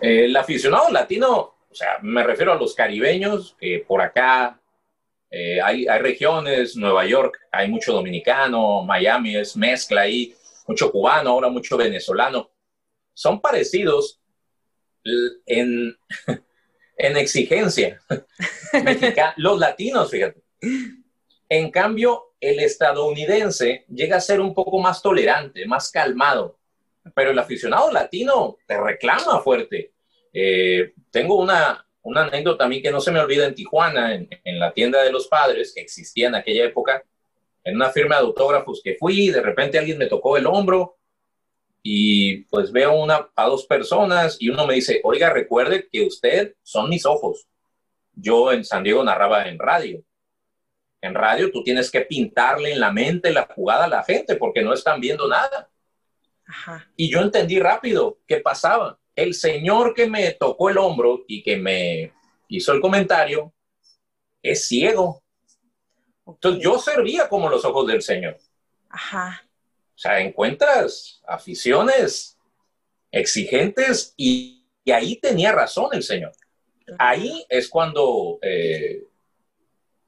El 0.02 0.36
aficionado 0.36 0.90
latino, 0.90 1.58
o 1.70 1.76
sea, 1.76 2.00
me 2.02 2.24
refiero 2.24 2.54
a 2.54 2.56
los 2.56 2.74
caribeños, 2.74 3.56
que 3.60 3.86
por 3.88 4.02
acá 4.02 4.60
eh, 5.30 5.62
hay, 5.62 5.88
hay, 5.88 6.00
regiones, 6.00 6.76
Nueva 6.76 7.06
York, 7.06 7.38
hay 7.52 7.70
mucho 7.70 7.94
dominicano, 7.94 8.82
Miami 8.82 9.38
es 9.38 9.56
mezcla 9.56 10.02
ahí, 10.02 10.36
mucho 10.68 10.92
cubano, 10.92 11.30
ahora 11.30 11.50
mucho 11.50 11.78
venezolano. 11.78 12.50
Son 13.14 13.40
parecidos 13.40 14.20
en, 15.46 15.98
en 16.98 17.18
exigencia. 17.18 18.02
los 19.38 19.60
latinos, 19.60 20.10
fíjate. 20.10 20.42
En 21.50 21.72
cambio, 21.72 22.34
el 22.40 22.60
estadounidense 22.60 23.86
llega 23.90 24.18
a 24.18 24.22
ser 24.22 24.40
un 24.40 24.54
poco 24.54 24.80
más 24.80 25.02
tolerante, 25.02 25.66
más 25.66 25.92
calmado, 25.92 26.60
pero 27.14 27.32
el 27.32 27.40
aficionado 27.40 27.92
latino 27.92 28.58
te 28.66 28.80
reclama 28.80 29.40
fuerte. 29.42 29.94
Eh, 30.34 30.94
tengo 31.12 31.40
una, 31.40 31.86
una 32.02 32.24
anécdota 32.24 32.66
a 32.66 32.68
mí 32.68 32.82
que 32.82 32.92
no 32.92 33.00
se 33.00 33.12
me 33.12 33.20
olvida 33.20 33.46
en 33.46 33.56
Tijuana, 33.56 34.16
en, 34.16 34.60
la 34.60 34.74
tienda 34.74 35.04
de 35.04 35.12
los 35.12 35.28
padres, 35.28 35.74
que 35.74 35.82
existía 35.82 36.28
en 36.28 36.36
aquella 36.36 36.66
época. 36.66 37.04
en 37.64 37.76
una 37.76 37.90
firma 37.90 38.16
de 38.16 38.22
autógrafos 38.22 38.82
que 38.84 38.96
fui, 38.96 39.30
de 39.30 39.42
repente 39.42 39.80
alguien 39.80 39.98
me 39.98 40.06
tocó 40.06 40.38
el 40.38 40.46
hombro 40.46 40.98
y 41.88 42.38
pues 42.46 42.72
veo 42.72 42.96
una, 42.96 43.30
a 43.36 43.46
dos 43.46 43.68
personas 43.68 44.38
y 44.40 44.50
uno 44.50 44.66
me 44.66 44.74
dice, 44.74 45.02
oiga, 45.04 45.30
recuerde 45.30 45.88
que 45.88 46.02
usted 46.02 46.56
son 46.64 46.90
mis 46.90 47.06
ojos. 47.06 47.48
Yo 48.12 48.52
en 48.52 48.66
San 48.66 48.82
Diego 48.82 49.04
narraba 49.04 49.48
en 49.48 49.60
radio. 49.60 50.04
En 51.00 51.14
radio 51.14 51.52
tú 51.52 51.64
tienes 51.64 51.92
que 51.92 52.02
pintarle 52.02 52.72
en 52.72 52.80
la 52.80 52.92
mente 52.92 53.32
la 53.32 53.48
jugada 53.54 53.86
a 53.86 53.88
la 53.88 54.04
gente 54.04 54.36
porque 54.36 54.64
no 54.64 54.74
están 54.74 55.00
viendo 55.00 55.28
nada. 55.28 55.70
Y 56.96 57.12
yo 57.12 57.22
entendí 57.22 57.60
rápido 57.60 58.18
qué 58.26 58.38
pasaba. 58.38 58.98
El 59.16 59.36
señor 59.36 59.94
que 59.94 60.10
me 60.10 60.32
tocó 60.32 60.72
el 60.72 60.80
hombro 60.80 61.24
y 61.28 61.44
que 61.44 61.56
me 61.56 62.14
hizo 62.48 62.74
el 62.74 62.82
comentario 62.82 63.54
es 64.42 64.68
ciego. 64.68 65.22
Entonces 66.26 66.64
yo 66.64 66.80
servía 66.80 67.30
como 67.30 67.48
los 67.48 67.64
ojos 67.64 67.86
del 67.86 68.02
Señor. 68.02 68.40
Ajá. 68.90 69.45
O 69.96 69.98
sea, 69.98 70.20
encuentras 70.20 71.22
aficiones 71.28 72.38
exigentes 73.12 74.14
y, 74.18 74.64
ahí 74.94 75.16
tenía 75.16 75.52
razón 75.52 75.90
el 75.94 76.04
Señor. 76.04 76.32
Ahí 77.00 77.46
es 77.50 77.70
cuando 77.70 78.38
eh, 78.42 79.04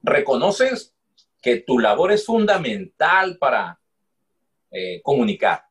reconoces 0.02 0.94
que 1.42 1.56
tu 1.56 1.78
labor 1.78 2.12
es 2.12 2.24
fundamental 2.24 3.38
para 3.38 3.80
eh, 4.70 5.00
comunicar. 5.02 5.64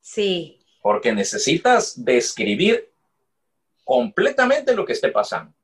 Sí. 0.00 0.58
Porque 0.82 1.12
necesitas 1.12 2.04
describir 2.04 2.92
completamente 3.84 4.74
lo 4.74 4.84
que 4.84 4.92
esté 4.92 5.10
pasando. 5.10 5.54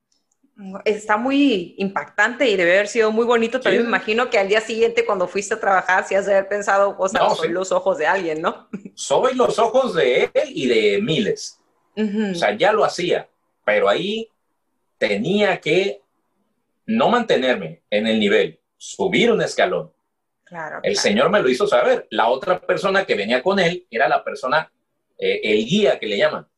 Está 0.84 1.16
muy 1.16 1.76
impactante 1.78 2.48
y 2.48 2.56
debe 2.56 2.72
haber 2.72 2.88
sido 2.88 3.12
muy 3.12 3.24
bonito. 3.24 3.60
También 3.60 3.84
me 3.84 3.88
imagino 3.88 4.28
que 4.28 4.38
al 4.38 4.48
día 4.48 4.60
siguiente 4.60 5.06
cuando 5.06 5.28
fuiste 5.28 5.54
a 5.54 5.60
trabajar, 5.60 6.04
si 6.04 6.16
has 6.16 6.26
de 6.26 6.34
haber 6.34 6.48
pensado, 6.48 6.96
o 6.98 7.08
sea, 7.08 7.30
soy 7.30 7.50
los 7.50 7.70
ojos 7.70 7.96
de 7.98 8.06
alguien, 8.08 8.42
¿no? 8.42 8.68
Soy 8.94 9.34
los 9.34 9.58
ojos 9.60 9.94
de 9.94 10.30
él 10.34 10.48
y 10.48 10.66
de 10.66 11.00
miles. 11.00 11.60
O 11.96 12.34
sea, 12.34 12.56
ya 12.56 12.72
lo 12.72 12.84
hacía, 12.84 13.28
pero 13.64 13.88
ahí 13.88 14.30
tenía 14.98 15.60
que 15.60 16.02
no 16.86 17.08
mantenerme 17.08 17.82
en 17.90 18.06
el 18.06 18.18
nivel, 18.18 18.60
subir 18.76 19.30
un 19.30 19.42
escalón. 19.42 19.92
Claro, 20.44 20.80
el 20.82 20.96
Señor 20.96 21.30
me 21.30 21.40
lo 21.40 21.48
hizo 21.48 21.66
saber. 21.66 22.08
La 22.10 22.28
otra 22.28 22.60
persona 22.60 23.04
que 23.04 23.14
venía 23.14 23.42
con 23.42 23.58
él 23.58 23.86
era 23.90 24.08
la 24.08 24.24
persona, 24.24 24.72
eh, 25.18 25.40
el 25.44 25.64
guía 25.66 25.98
que 25.98 26.06
le 26.06 26.16
llaman, 26.16 26.48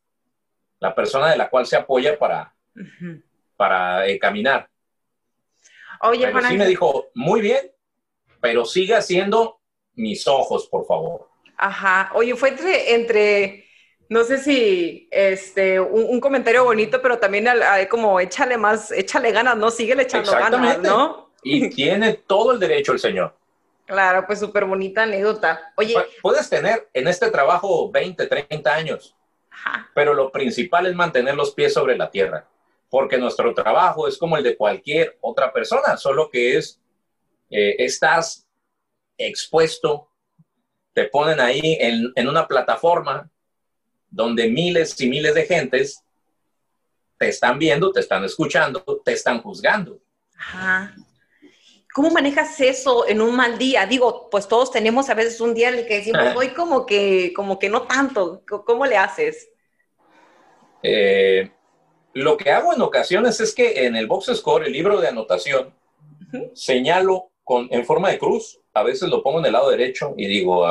la 0.79 0.95
persona 0.95 1.31
de 1.31 1.37
la 1.37 1.51
cual 1.51 1.67
se 1.67 1.77
apoya 1.77 2.19
para, 2.19 2.55
para 3.61 4.07
eh, 4.07 4.19
caminar. 4.19 4.71
Oye, 6.01 6.33
Juan 6.33 6.49
sí 6.49 6.57
me 6.57 6.67
dijo, 6.67 7.11
muy 7.13 7.43
bien, 7.43 7.71
pero 8.41 8.65
siga 8.65 9.03
siendo 9.03 9.61
mis 9.97 10.27
ojos, 10.27 10.67
por 10.67 10.87
favor. 10.87 11.29
Ajá. 11.59 12.11
Oye, 12.15 12.35
fue 12.37 12.49
entre, 12.49 12.95
entre 12.95 13.67
no 14.09 14.25
sé 14.25 14.39
si 14.39 15.09
este, 15.11 15.79
un, 15.79 16.19
comentario 16.21 16.65
bonito, 16.65 17.03
pero 17.03 17.19
también 17.19 17.49
como 17.91 18.19
échale 18.19 18.57
más, 18.57 18.93
échale 18.93 19.31
ganas, 19.31 19.59
¿no? 19.59 19.71
Sigue 19.71 19.93
echando 20.01 20.33
ganas, 20.33 20.79
¿no? 20.79 21.35
Y 21.43 21.69
tiene 21.75 22.15
todo 22.15 22.53
el 22.53 22.61
derecho 22.61 22.93
el 22.93 22.99
señor. 22.99 23.37
Claro, 23.85 24.25
pues 24.27 24.41
súper 24.41 24.65
bonita 24.65 25.03
anécdota. 25.03 25.71
Oye. 25.77 25.97
Puedes 26.23 26.49
tener 26.49 26.89
en 26.95 27.09
este 27.09 27.31
trabajo 27.31 27.91
20, 27.91 28.27
30 28.27 28.73
años, 28.75 29.15
Ajá. 29.51 29.91
pero 29.95 30.15
lo 30.15 30.33
principal 30.33 30.87
es 30.87 30.95
mantener 30.95 31.35
los 31.35 31.53
pies 31.53 31.75
sobre 31.75 31.99
la 31.99 32.11
tierra 32.11 32.47
porque 32.91 33.17
nuestro 33.17 33.55
trabajo 33.55 34.09
es 34.09 34.19
como 34.19 34.37
el 34.37 34.43
de 34.43 34.57
cualquier 34.57 35.17
otra 35.21 35.53
persona, 35.53 35.97
solo 35.97 36.29
que 36.29 36.59
es, 36.59 36.81
eh, 37.49 37.77
estás 37.79 38.47
expuesto, 39.17 40.11
te 40.93 41.05
ponen 41.05 41.41
ahí 41.41 41.79
en, 41.81 42.13
en, 42.17 42.29
una 42.29 42.49
plataforma 42.49 43.31
donde 44.11 44.49
miles 44.49 45.01
y 45.01 45.09
miles 45.09 45.35
de 45.35 45.47
gentes 45.47 46.05
te 47.17 47.29
están 47.29 47.59
viendo, 47.59 47.93
te 47.93 48.01
están 48.01 48.25
escuchando, 48.25 48.83
te 49.05 49.13
están 49.13 49.41
juzgando. 49.41 50.01
Ajá. 50.37 50.95
¿Cómo 51.93 52.11
manejas 52.11 52.61
eso 52.61 53.07
en 53.09 53.21
un 53.21 53.37
mal 53.37 53.59
día? 53.59 53.87
Digo, 53.87 54.29
pues 54.31 54.49
todos 54.49 54.71
tenemos 54.71 55.11
a 55.11 55.15
veces 55.15 55.41
un 55.41 55.55
día 55.55 55.69
en 55.69 55.79
el 55.81 55.87
que 55.87 55.99
decimos, 55.99 56.35
voy 56.35 56.49
como 56.51 56.87
que, 56.87 57.33
como 57.35 57.59
que 57.59 57.69
no 57.69 57.83
tanto. 57.83 58.43
¿Cómo 58.47 58.87
le 58.87 58.97
haces? 58.97 59.49
Eh, 60.83 61.51
lo 62.15 62.37
que 62.37 62.51
hago 62.51 62.73
en 62.73 62.83
ocasiones 62.83 63.41
es 63.41 63.55
que 63.55 63.87
en 63.87 63.97
el 63.97 64.07
box 64.07 64.33
score, 64.35 64.67
el 64.67 64.73
libro 64.73 65.01
de 65.01 65.09
anotación, 65.09 65.73
señalo 66.55 67.31
con, 67.45 67.69
en 67.71 67.85
forma 67.85 68.11
de 68.11 68.19
cruz. 68.19 68.59
A 68.73 68.83
veces 68.83 69.09
lo 69.09 69.23
pongo 69.23 69.41
en 69.41 69.47
el 69.47 69.53
lado 69.53 69.71
derecho 69.71 70.15
y 70.17 70.27
digo, 70.27 70.65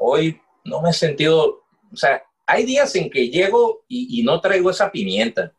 hoy 0.00 0.40
no 0.64 0.82
me 0.82 0.90
he 0.90 0.92
sentido, 0.92 1.64
o 1.92 1.96
sea, 1.96 2.22
hay 2.46 2.64
días 2.64 2.94
en 2.96 3.10
que 3.10 3.28
llego 3.28 3.84
y, 3.88 4.22
no 4.22 4.40
traigo 4.40 4.70
esa 4.70 4.90
pimienta, 4.90 5.52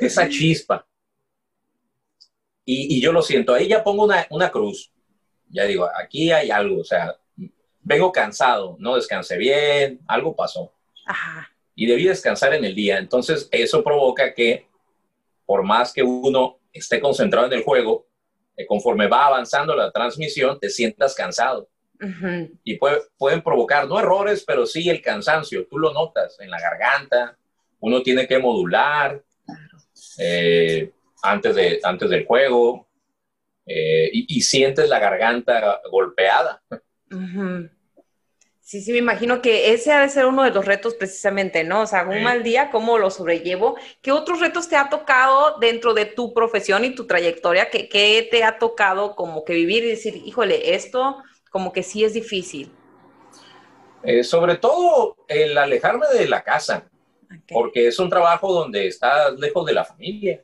esa 0.00 0.28
chispa. 0.28 0.86
Y, 2.64 3.00
yo 3.00 3.12
lo 3.12 3.22
siento, 3.22 3.54
ahí 3.54 3.68
ya 3.68 3.84
pongo 3.84 4.04
una, 4.04 4.26
una 4.30 4.50
cruz. 4.50 4.90
Ya 5.48 5.64
digo, 5.64 5.88
aquí 6.02 6.32
hay 6.32 6.50
algo, 6.50 6.80
o 6.80 6.84
sea, 6.84 7.16
vengo 7.80 8.10
cansado, 8.10 8.76
no 8.80 8.96
descansé 8.96 9.38
bien, 9.38 10.00
algo 10.08 10.34
pasó. 10.34 10.72
Ajá 11.06 11.55
y 11.76 11.86
debí 11.86 12.04
descansar 12.04 12.54
en 12.54 12.64
el 12.64 12.74
día. 12.74 12.98
Entonces, 12.98 13.48
eso 13.52 13.84
provoca 13.84 14.34
que, 14.34 14.66
por 15.44 15.62
más 15.62 15.92
que 15.92 16.02
uno 16.02 16.58
esté 16.72 16.98
concentrado 16.98 17.46
en 17.46 17.52
el 17.52 17.62
juego, 17.62 18.06
eh, 18.56 18.66
conforme 18.66 19.06
va 19.06 19.26
avanzando 19.26 19.76
la 19.76 19.92
transmisión, 19.92 20.58
te 20.58 20.70
sientas 20.70 21.14
cansado. 21.14 21.68
Y 22.62 22.78
pueden 23.16 23.42
provocar, 23.42 23.88
no 23.88 23.98
errores, 23.98 24.44
pero 24.46 24.66
sí 24.66 24.90
el 24.90 25.00
cansancio. 25.00 25.66
Tú 25.66 25.78
lo 25.78 25.94
notas 25.94 26.38
en 26.40 26.50
la 26.50 26.60
garganta, 26.60 27.38
uno 27.80 28.02
tiene 28.02 28.26
que 28.26 28.38
modular 28.38 29.22
eh, 30.18 30.92
antes, 31.22 31.54
de, 31.54 31.80
antes 31.82 32.10
del 32.10 32.26
juego 32.26 32.86
eh, 33.64 34.10
y, 34.12 34.42
sientes 34.42 34.90
la 34.90 34.98
garganta 34.98 35.80
golpeada. 35.90 36.62
Sí, 38.66 38.80
sí, 38.80 38.90
me 38.90 38.98
imagino 38.98 39.40
que 39.42 39.72
ese 39.72 39.92
ha 39.92 40.00
de 40.00 40.08
ser 40.08 40.26
uno 40.26 40.42
de 40.42 40.50
los 40.50 40.64
retos 40.64 40.96
precisamente, 40.96 41.62
¿no? 41.62 41.82
O 41.82 41.86
sea, 41.86 42.02
un 42.02 42.24
mal 42.24 42.42
día, 42.42 42.72
¿cómo 42.72 42.98
lo 42.98 43.10
sobrellevo? 43.10 43.76
¿Qué 44.02 44.10
otros 44.10 44.40
retos 44.40 44.68
te 44.68 44.74
ha 44.74 44.88
tocado 44.88 45.56
dentro 45.60 45.94
de 45.94 46.04
tu 46.04 46.34
profesión 46.34 46.84
y 46.84 46.92
tu 46.92 47.06
trayectoria? 47.06 47.70
¿Qué, 47.70 48.28
te 48.28 48.42
ha 48.42 48.58
tocado 48.58 49.14
como 49.14 49.44
que 49.44 49.54
vivir 49.54 49.84
y 49.84 49.90
decir, 49.90 50.16
híjole, 50.16 50.74
esto 50.74 51.22
como 51.48 51.72
que 51.72 51.84
sí 51.84 52.02
es 52.02 52.12
difícil? 52.12 52.72
Eh, 54.02 54.24
sobre 54.24 54.56
todo 54.56 55.16
el 55.28 55.56
alejarme 55.56 56.06
de 56.12 56.26
la 56.26 56.42
casa, 56.42 56.90
porque 57.48 57.86
es 57.86 58.00
un 58.00 58.10
trabajo 58.10 58.52
donde 58.52 58.88
estás 58.88 59.38
lejos 59.38 59.64
de 59.64 59.74
la 59.74 59.84
familia. 59.84 60.42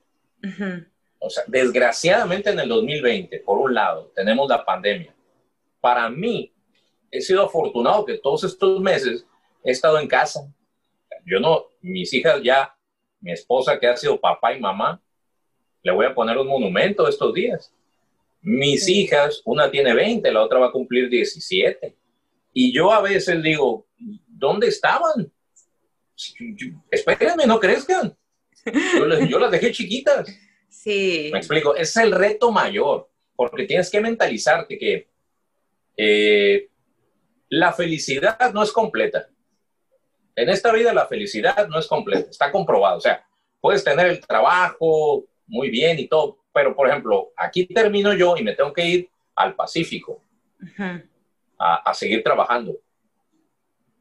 O 1.19 1.29
sea, 1.29 1.43
desgraciadamente 1.49 2.51
en 2.51 2.61
el 2.61 2.69
2020, 2.69 3.41
por 3.41 3.59
un 3.59 3.75
lado, 3.75 4.13
tenemos 4.15 4.49
la 4.49 4.65
pandemia. 4.65 5.13
Para 5.81 6.09
mí, 6.09 6.52
he 7.13 7.21
sido 7.21 7.45
afortunado 7.45 8.07
que 8.07 8.19
todos 8.19 8.43
estos 8.43 8.81
meses 8.81 9.25
he 9.63 9.71
estado 9.71 10.01
en 10.01 10.09
casa. 10.09 10.51
Yo 11.27 11.39
no, 11.39 11.67
mis 11.83 12.13
hijas 12.15 12.43
ya, 12.43 12.75
mi 13.21 13.33
esposa 13.33 13.79
que 13.79 13.87
ha 13.87 13.97
sido 13.97 14.19
papá 14.19 14.55
y 14.55 14.61
mamá, 14.61 15.01
le 15.83 15.93
voy 15.93 16.07
a 16.07 16.15
poner 16.15 16.39
un 16.39 16.49
monumento 16.49 17.07
estos 17.07 17.35
días. 17.35 17.73
Mis 18.41 18.89
hijas, 18.89 19.43
una 19.45 19.71
tiene 19.71 19.95
20, 19.95 20.33
la 20.33 20.43
otra 20.43 20.59
va 20.59 20.69
a 20.69 20.73
cumplir 20.73 21.09
17. 21.09 21.95
Y 22.55 22.73
yo 22.73 22.91
a 22.91 23.03
veces 23.03 23.43
digo, 23.43 23.87
¿dónde 24.27 24.69
estaban? 24.69 25.31
Espérenme, 26.91 27.47
no 27.47 27.61
crezcan. 27.61 28.17
Yo, 29.29 29.39
las 29.39 29.51
dejé 29.51 29.71
chiquitas. 29.71 30.27
Sí. 30.69 31.29
Me 31.31 31.39
explico, 31.39 31.77
es 31.77 31.95
el 31.97 32.13
reto 32.13 32.51
mayor, 32.51 33.09
porque 33.37 33.65
tienes 33.65 33.91
que 33.91 34.01
mentalizarte 34.01 34.79
que 34.79 35.09
eh, 35.97 36.69
la 37.53 37.71
felicidad 37.71 38.51
no 38.55 38.63
es 38.63 38.73
completa. 38.73 39.29
En 40.35 40.49
esta 40.49 40.73
vida 40.73 40.95
la 40.95 41.07
felicidad 41.07 41.69
no 41.69 41.79
es 41.79 41.87
completa, 41.87 42.31
está 42.31 42.51
comprobado. 42.51 42.97
O 42.97 43.01
sea, 43.01 43.27
puedes 43.61 43.85
tener 43.85 44.07
el 44.07 44.27
trabajo 44.27 45.27
muy 45.47 45.69
bien 45.69 45.99
y 45.99 46.09
todo, 46.09 46.39
pero 46.51 46.75
por 46.75 46.89
ejemplo, 46.89 47.31
aquí 47.37 47.67
termino 47.67 48.15
yo 48.15 48.39
y 48.39 48.43
me 48.43 48.55
tengo 48.55 48.73
que 48.73 48.87
ir 48.87 49.11
al 49.37 49.55
Pacífico 49.55 50.23
a, 51.59 51.93
seguir 51.93 52.23
trabajando. 52.23 52.73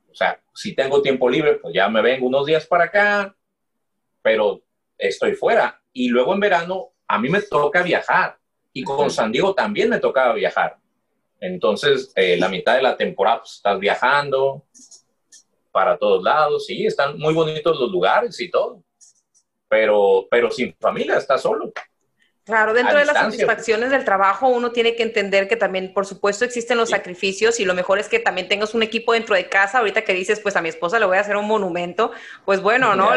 O 0.09 0.15
sea, 0.15 0.41
si 0.53 0.73
tengo 0.73 1.01
tiempo 1.01 1.29
libre, 1.29 1.55
pues 1.55 1.73
ya 1.73 1.89
me 1.89 2.01
vengo 2.01 2.27
unos 2.27 2.45
días 2.45 2.65
para 2.65 2.85
acá, 2.85 3.35
pero 4.21 4.61
estoy 4.97 5.33
fuera. 5.33 5.81
Y 5.91 6.07
luego 6.07 6.33
en 6.33 6.39
verano 6.39 6.93
a 7.05 7.19
mí 7.19 7.27
me 7.27 7.41
toca 7.41 7.83
viajar 7.83 8.37
y 8.71 8.83
con 8.83 9.11
San 9.11 9.29
Diego 9.29 9.53
también 9.53 9.89
me 9.89 9.99
tocaba 9.99 10.35
viajar. 10.35 10.80
Entonces, 11.41 12.13
eh, 12.15 12.37
la 12.37 12.47
mitad 12.47 12.75
de 12.75 12.83
la 12.83 12.95
temporada 12.95 13.39
pues, 13.39 13.55
estás 13.55 13.79
viajando 13.79 14.63
para 15.71 15.97
todos 15.97 16.23
lados, 16.23 16.65
sí, 16.67 16.85
están 16.85 17.17
muy 17.17 17.33
bonitos 17.33 17.79
los 17.79 17.91
lugares 17.91 18.39
y 18.39 18.49
todo, 18.49 18.83
pero, 19.67 20.27
pero 20.29 20.51
sin 20.51 20.75
familia, 20.79 21.17
estás 21.17 21.41
solo. 21.41 21.73
Claro, 22.43 22.73
dentro 22.73 22.97
de 22.97 23.05
las 23.05 23.17
satisfacciones 23.17 23.91
del 23.91 24.03
trabajo 24.03 24.47
uno 24.47 24.71
tiene 24.71 24.95
que 24.95 25.03
entender 25.03 25.47
que 25.47 25.55
también, 25.55 25.93
por 25.93 26.05
supuesto, 26.05 26.43
existen 26.43 26.77
los 26.77 26.89
sacrificios 26.89 27.59
y 27.59 27.65
lo 27.65 27.73
mejor 27.73 27.99
es 27.99 28.09
que 28.09 28.19
también 28.19 28.47
tengas 28.47 28.73
un 28.73 28.83
equipo 28.83 29.13
dentro 29.13 29.35
de 29.35 29.47
casa. 29.47 29.79
Ahorita 29.79 30.01
que 30.01 30.13
dices, 30.13 30.39
pues 30.39 30.55
a 30.55 30.61
mi 30.61 30.69
esposa 30.69 30.99
le 30.99 31.05
voy 31.05 31.17
a 31.17 31.21
hacer 31.21 31.37
un 31.37 31.47
monumento, 31.47 32.11
pues 32.43 32.61
bueno, 32.61 32.95
¿no? 32.95 33.09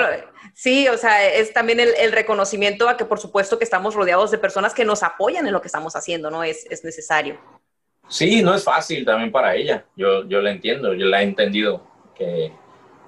Sí, 0.54 0.88
o 0.88 0.98
sea, 0.98 1.26
es 1.26 1.52
también 1.52 1.80
el, 1.80 2.12
reconocimiento 2.12 2.88
a 2.88 2.96
que 2.96 3.06
por 3.06 3.18
supuesto 3.18 3.58
que 3.58 3.64
estamos 3.64 3.94
rodeados 3.94 4.30
de 4.30 4.38
personas 4.38 4.74
que 4.74 4.84
nos 4.84 5.02
apoyan 5.02 5.46
en 5.46 5.52
lo 5.52 5.60
que 5.60 5.68
estamos 5.68 5.96
haciendo, 5.96 6.30
¿no? 6.30 6.44
Es, 6.44 6.66
es 6.70 6.84
necesario. 6.84 7.40
Sí, 8.08 8.42
no 8.42 8.54
es 8.54 8.64
fácil 8.64 9.04
también 9.04 9.32
para 9.32 9.56
ella. 9.56 9.86
Yo, 9.96 10.26
yo 10.28 10.40
la 10.40 10.50
entiendo, 10.50 10.94
yo 10.94 11.06
la 11.06 11.22
he 11.22 11.24
entendido 11.24 11.86
que 12.14 12.52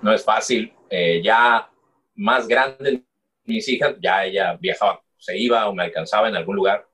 no 0.03 0.13
es 0.13 0.25
fácil. 0.25 0.73
Eh, 0.91 1.21
ya 1.23 1.71
más 2.15 2.47
grande 2.49 3.03
mis 3.45 3.69
hijas, 3.69 3.95
ya 4.01 4.25
ella 4.25 4.57
viajaba 4.61 5.01
se 5.19 5.37
iba 5.37 5.69
o 5.69 5.75
me 5.75 5.85
alcanzaba 5.85 6.29
en 6.29 6.37
algún 6.37 6.57
lugar 6.57 6.87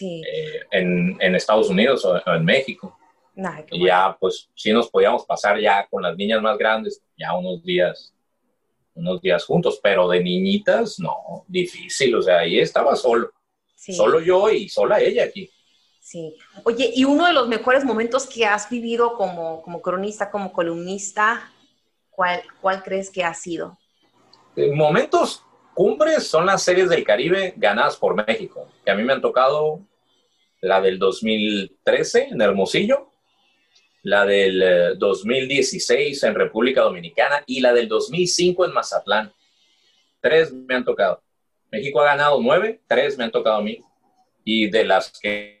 eh, 0.00 0.60
en, 0.70 1.16
en, 1.20 1.34
Estados 1.34 1.68
Unidos 1.68 2.04
o, 2.04 2.20
en 2.34 2.44
México. 2.44 2.96
y 3.70 3.86
ya, 3.86 4.16
pues, 4.18 4.48
sí 4.54 4.72
nos 4.72 4.88
podíamos 4.88 5.24
pasar 5.26 5.60
ya 5.60 5.86
con 5.88 6.02
las 6.02 6.16
niñas 6.16 6.40
más 6.40 6.56
grandes, 6.56 7.02
ya 7.16 7.34
unos 7.36 7.62
días, 7.62 8.14
unos 8.94 9.20
días 9.20 9.44
juntos, 9.44 9.78
pero 9.82 10.08
de 10.08 10.22
niñitas, 10.22 10.98
no, 10.98 11.44
difícil, 11.46 12.14
o 12.14 12.22
sea, 12.22 12.38
ahí 12.40 12.58
estaba 12.58 12.96
solo, 12.96 13.30
solo 13.74 14.20
yo 14.20 14.50
y 14.50 14.68
sola 14.68 15.00
ella 15.00 15.24
aquí. 15.24 15.50
Sí. 16.06 16.36
Oye, 16.62 16.92
y 16.94 17.04
uno 17.04 17.26
de 17.26 17.32
los 17.32 17.48
mejores 17.48 17.84
momentos 17.84 18.28
que 18.28 18.46
has 18.46 18.70
vivido 18.70 19.14
como, 19.14 19.60
como 19.62 19.82
cronista, 19.82 20.30
como 20.30 20.52
columnista, 20.52 21.52
¿cuál, 22.10 22.44
¿cuál 22.60 22.84
crees 22.84 23.10
que 23.10 23.24
ha 23.24 23.34
sido? 23.34 23.76
Eh, 24.54 24.70
momentos 24.70 25.42
cumbres 25.74 26.28
son 26.28 26.46
las 26.46 26.62
series 26.62 26.88
del 26.90 27.02
Caribe 27.02 27.54
ganadas 27.56 27.96
por 27.96 28.14
México, 28.14 28.68
que 28.84 28.92
a 28.92 28.94
mí 28.94 29.02
me 29.02 29.14
han 29.14 29.20
tocado 29.20 29.80
la 30.60 30.80
del 30.80 31.00
2013 31.00 32.28
en 32.30 32.40
Hermosillo, 32.40 33.10
la 34.04 34.24
del 34.24 34.96
2016 35.00 36.22
eh, 36.22 36.26
en 36.28 36.36
República 36.36 36.82
Dominicana 36.82 37.42
y 37.46 37.58
la 37.58 37.72
del 37.72 37.88
2005 37.88 38.64
en 38.64 38.72
Mazatlán. 38.72 39.32
Tres 40.20 40.52
me 40.52 40.76
han 40.76 40.84
tocado. 40.84 41.20
México 41.72 42.00
ha 42.00 42.04
ganado 42.04 42.40
nueve, 42.40 42.80
tres 42.86 43.18
me 43.18 43.24
han 43.24 43.32
tocado 43.32 43.56
a 43.56 43.62
mí. 43.62 43.82
Y 44.44 44.70
de 44.70 44.84
las 44.84 45.10
que, 45.20 45.55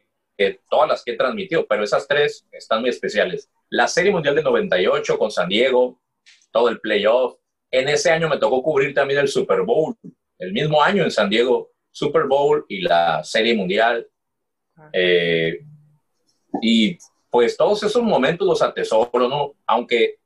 todas 0.68 0.88
las 0.88 1.04
que 1.04 1.12
he 1.12 1.16
transmitido, 1.16 1.66
pero 1.66 1.82
esas 1.82 2.06
tres 2.06 2.46
están 2.52 2.80
muy 2.80 2.90
especiales. 2.90 3.50
La 3.70 3.88
Serie 3.88 4.12
Mundial 4.12 4.34
del 4.34 4.44
98 4.44 5.18
con 5.18 5.30
San 5.30 5.48
Diego, 5.48 5.98
todo 6.50 6.68
el 6.68 6.80
playoff, 6.80 7.36
en 7.70 7.88
ese 7.88 8.10
año 8.10 8.28
me 8.28 8.38
tocó 8.38 8.62
cubrir 8.62 8.94
también 8.94 9.20
el 9.20 9.28
Super 9.28 9.62
Bowl, 9.62 9.96
el 10.38 10.52
mismo 10.52 10.82
año 10.82 11.02
en 11.04 11.10
San 11.10 11.28
Diego, 11.28 11.70
Super 11.90 12.24
Bowl 12.24 12.64
y 12.68 12.82
la 12.82 13.22
Serie 13.24 13.54
Mundial. 13.54 14.06
Eh, 14.92 15.60
y 16.62 16.98
pues 17.30 17.56
todos 17.56 17.82
esos 17.82 18.02
momentos 18.02 18.46
los 18.46 18.62
atesoro, 18.62 19.28
¿no? 19.28 19.54
Aunque 19.66 20.18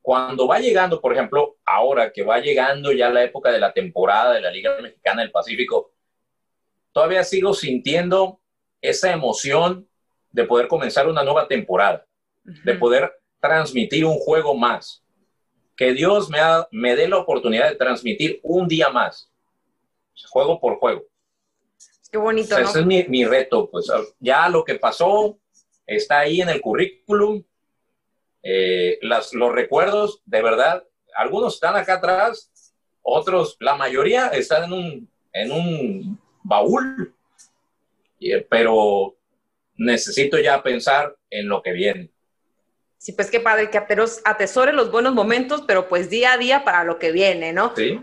cuando 0.00 0.46
va 0.46 0.58
llegando, 0.58 1.00
por 1.00 1.12
ejemplo, 1.12 1.56
ahora 1.66 2.12
que 2.12 2.22
va 2.22 2.40
llegando 2.40 2.92
ya 2.92 3.10
la 3.10 3.24
época 3.24 3.50
de 3.50 3.58
la 3.58 3.72
temporada 3.72 4.34
de 4.34 4.40
la 4.40 4.50
Liga 4.50 4.80
Mexicana 4.80 5.22
del 5.22 5.30
Pacífico, 5.30 5.92
todavía 6.92 7.24
sigo 7.24 7.52
sintiendo 7.52 8.40
esa 8.80 9.12
emoción 9.12 9.88
de 10.30 10.44
poder 10.44 10.68
comenzar 10.68 11.08
una 11.08 11.22
nueva 11.22 11.48
temporada, 11.48 12.06
de 12.44 12.74
poder 12.74 13.12
transmitir 13.40 14.04
un 14.04 14.18
juego 14.18 14.54
más, 14.54 15.02
que 15.76 15.92
Dios 15.92 16.28
me, 16.28 16.38
me 16.72 16.96
dé 16.96 17.08
la 17.08 17.18
oportunidad 17.18 17.68
de 17.68 17.76
transmitir 17.76 18.40
un 18.42 18.66
día 18.66 18.90
más, 18.90 19.30
juego 20.28 20.60
por 20.60 20.78
juego. 20.78 21.04
Qué 22.10 22.18
bonito. 22.18 22.56
Ese 22.56 22.80
es 22.80 22.86
mi, 22.86 23.24
reto, 23.24 23.70
pues 23.70 23.86
ya 24.18 24.48
lo 24.48 24.64
que 24.64 24.76
pasó 24.76 25.38
está 25.86 26.20
ahí 26.20 26.40
en 26.40 26.48
el 26.48 26.60
currículum, 26.60 27.42
eh, 28.42 28.98
las, 29.02 29.34
los 29.34 29.52
recuerdos, 29.52 30.22
de 30.24 30.42
verdad, 30.42 30.84
algunos 31.14 31.54
están 31.54 31.76
acá 31.76 31.94
atrás, 31.94 32.50
otros, 33.02 33.56
la 33.60 33.74
mayoría 33.74 34.28
están 34.28 34.64
en 34.64 34.72
un, 34.72 35.10
en 35.32 35.52
un 35.52 36.20
baúl, 36.42 37.14
pero 38.48 39.16
necesito 39.76 40.38
ya 40.38 40.62
pensar 40.62 41.16
en 41.30 41.48
lo 41.48 41.62
que 41.62 41.72
viene. 41.72 42.10
Sí, 42.98 43.12
pues 43.12 43.30
qué 43.30 43.38
padre, 43.38 43.70
que 43.70 43.80
atesore 44.24 44.72
los 44.72 44.90
buenos 44.90 45.14
momentos, 45.14 45.62
pero 45.66 45.88
pues 45.88 46.10
día 46.10 46.32
a 46.32 46.38
día 46.38 46.64
para 46.64 46.82
lo 46.82 46.98
que 46.98 47.12
viene, 47.12 47.52
¿no? 47.52 47.72
Sí. 47.76 48.00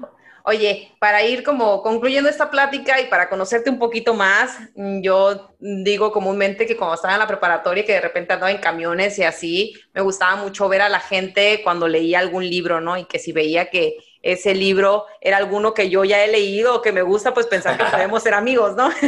Oye, 0.48 0.96
para 1.00 1.26
ir 1.26 1.44
como 1.44 1.82
concluyendo 1.82 2.30
esta 2.30 2.52
plática 2.52 3.02
y 3.02 3.08
para 3.08 3.30
conocerte 3.30 3.70
un 3.70 3.80
poquito 3.80 4.14
más, 4.14 4.60
mm, 4.76 5.02
yo 5.02 5.56
digo 5.60 6.12
comúnmente 6.12 6.68
que 6.68 6.78
cuando 6.78 6.94
estaba 6.96 7.16
en 7.16 7.20
la 7.20 7.28
preparatoria, 7.28 7.84
que 7.84 7.94
de 7.94 8.02
repente 8.02 8.34
andaba 8.34 8.52
en 8.52 8.60
camiones 8.60 9.18
y 9.18 9.24
así, 9.24 9.74
me 9.92 10.02
gustaba 10.02 10.36
mucho 10.36 10.70
ver 10.70 10.84
a 10.84 10.90
la 10.90 11.00
gente 11.00 11.62
cuando 11.64 11.88
leía 11.88 12.20
algún 12.20 12.48
libro, 12.48 12.80
¿no? 12.80 12.96
Y 12.96 13.06
que 13.06 13.18
si 13.18 13.32
veía 13.32 13.72
que 13.72 13.98
ese 14.22 14.54
libro 14.54 15.06
era 15.20 15.38
alguno 15.38 15.74
que 15.74 15.90
yo 15.90 16.04
ya 16.04 16.24
he 16.24 16.32
leído 16.32 16.76
o 16.76 16.82
que 16.84 16.92
me 16.92 17.02
gusta, 17.02 17.34
pues 17.34 17.48
pensar 17.48 17.76
que 17.76 17.84
podemos 17.92 18.22
ser 18.22 18.36
amigos, 18.36 18.76
¿no? 18.76 18.92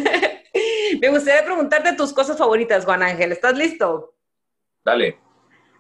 me 1.01 1.09
gustaría 1.09 1.43
preguntarte 1.45 1.93
tus 1.93 2.13
cosas 2.13 2.37
favoritas, 2.37 2.85
Juan 2.85 3.03
Ángel. 3.03 3.31
¿Estás 3.31 3.57
listo? 3.57 4.13
Dale. 4.83 5.19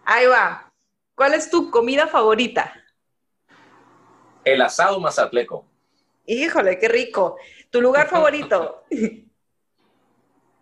Ahí 0.05 0.25
va. 0.27 0.71
¿Cuál 1.15 1.33
es 1.33 1.49
tu 1.49 1.71
comida 1.71 2.07
favorita? 2.07 2.73
El 4.43 4.61
asado 4.61 4.99
mazatleco. 4.99 5.65
Híjole, 6.25 6.77
qué 6.77 6.87
rico. 6.87 7.37
¿Tu 7.69 7.81
lugar 7.81 8.07
favorito? 8.09 8.83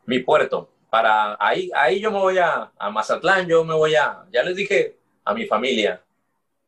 Mi 0.06 0.20
puerto. 0.20 0.72
Para 0.90 1.36
ahí, 1.40 1.70
ahí 1.76 2.00
yo 2.00 2.10
me 2.12 2.20
voy 2.20 2.38
a, 2.38 2.72
a 2.78 2.90
Mazatlán, 2.90 3.48
yo 3.48 3.66
me 3.66 3.74
voy 3.74 3.96
a, 3.96 4.26
ya 4.32 4.44
les 4.44 4.56
dije 4.56 4.98
a 5.26 5.34
mi 5.34 5.46
familia, 5.46 6.02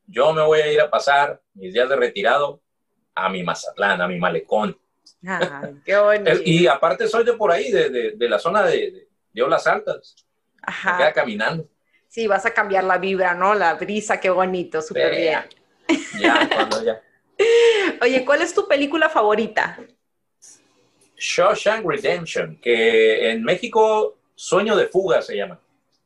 yo 0.06 0.34
me 0.34 0.42
voy 0.42 0.60
a 0.60 0.74
ir 0.74 0.82
a 0.82 0.90
pasar 0.90 1.42
mis 1.54 1.74
días 1.74 1.88
de 1.88 1.96
retirado 1.96 2.62
a 3.16 3.30
mi 3.30 3.44
Mazatlán, 3.44 4.02
a 4.02 4.08
mi 4.08 4.20
malecón. 4.20 4.78
qué 5.86 5.98
bonito. 5.98 6.40
y 6.44 6.68
aparte 6.68 7.08
soy 7.08 7.24
de 7.24 7.34
por 7.34 7.52
ahí, 7.52 7.72
de, 7.72 8.16
la 8.20 8.40
zona 8.40 8.64
de, 8.64 9.08
de, 9.32 9.44
Olas 9.44 9.68
Altas. 9.68 10.16
Ajá. 10.62 10.94
Me 10.94 10.98
queda 10.98 11.14
caminando. 11.14 11.70
Sí, 12.08 12.28
vas 12.28 12.46
a 12.46 12.54
cambiar 12.54 12.84
la 12.84 12.98
vibra, 12.98 13.34
¿no? 13.34 13.54
La 13.54 13.76
brisa, 13.76 14.20
qué 14.20 14.30
bonito, 14.30 14.82
súper 14.82 15.16
bien. 15.16 15.40
Ya, 16.20 16.50
cuando 16.54 16.84
ya. 16.84 17.02
Oye, 18.02 18.26
¿cuál 18.26 18.42
es 18.42 18.54
tu 18.54 18.68
película 18.68 19.10
favorita? 19.10 19.80
Shawshank 21.18 21.86
Redemption, 21.86 22.60
que 22.62 23.32
en 23.32 23.44
México 23.44 24.18
Sueño 24.36 24.76
de 24.76 24.88
Fuga 24.88 25.22
se 25.22 25.36
llama. 25.36 25.60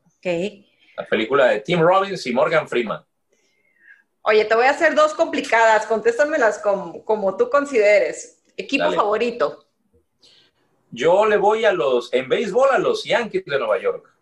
Ok. 0.06 0.66
La 0.96 1.06
película 1.06 1.48
de 1.48 1.60
Tim 1.60 1.82
Robbins 1.82 2.26
y 2.26 2.34
Morgan 2.34 2.68
Freeman. 2.68 3.04
Oye, 4.24 4.46
te 4.46 4.56
voy 4.56 4.66
a 4.66 4.72
hacer 4.72 4.94
dos 4.94 5.14
complicadas, 5.14 5.86
contéstamelas 5.86 6.60
como, 6.60 7.04
como 7.04 7.36
tú 7.38 7.50
consideres. 7.50 8.41
Equipo 8.58 8.92
favorito. 8.92 9.66
Yo 10.92 11.26
le 11.26 11.38
voy 11.38 11.64
a 11.66 11.72
los, 11.72 12.14
en 12.14 12.28
béisbol, 12.28 12.70
a 12.72 12.78
los 12.78 13.04
Yankees 13.06 13.46
de 13.46 13.58
Nueva 13.58 13.80
York. 13.80 14.14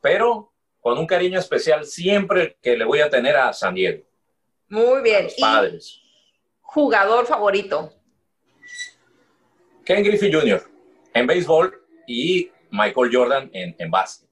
Pero 0.00 0.52
con 0.80 0.98
un 0.98 1.06
cariño 1.06 1.38
especial 1.38 1.84
siempre 1.84 2.56
que 2.62 2.76
le 2.76 2.84
voy 2.84 3.00
a 3.00 3.10
tener 3.10 3.36
a 3.36 3.52
San 3.52 3.74
Diego. 3.74 4.04
Muy 4.68 5.02
bien. 5.02 5.24
los 5.24 5.34
padres. 5.34 6.00
jugador 6.60 7.26
favorito. 7.26 7.92
Ken 9.84 10.04
Griffey 10.04 10.32
Jr. 10.32 10.62
en 11.12 11.26
béisbol 11.26 11.84
y 12.06 12.50
Michael 12.70 13.10
Jordan 13.12 13.50
en, 13.52 13.74
en 13.78 13.90
básquet. 13.90 14.29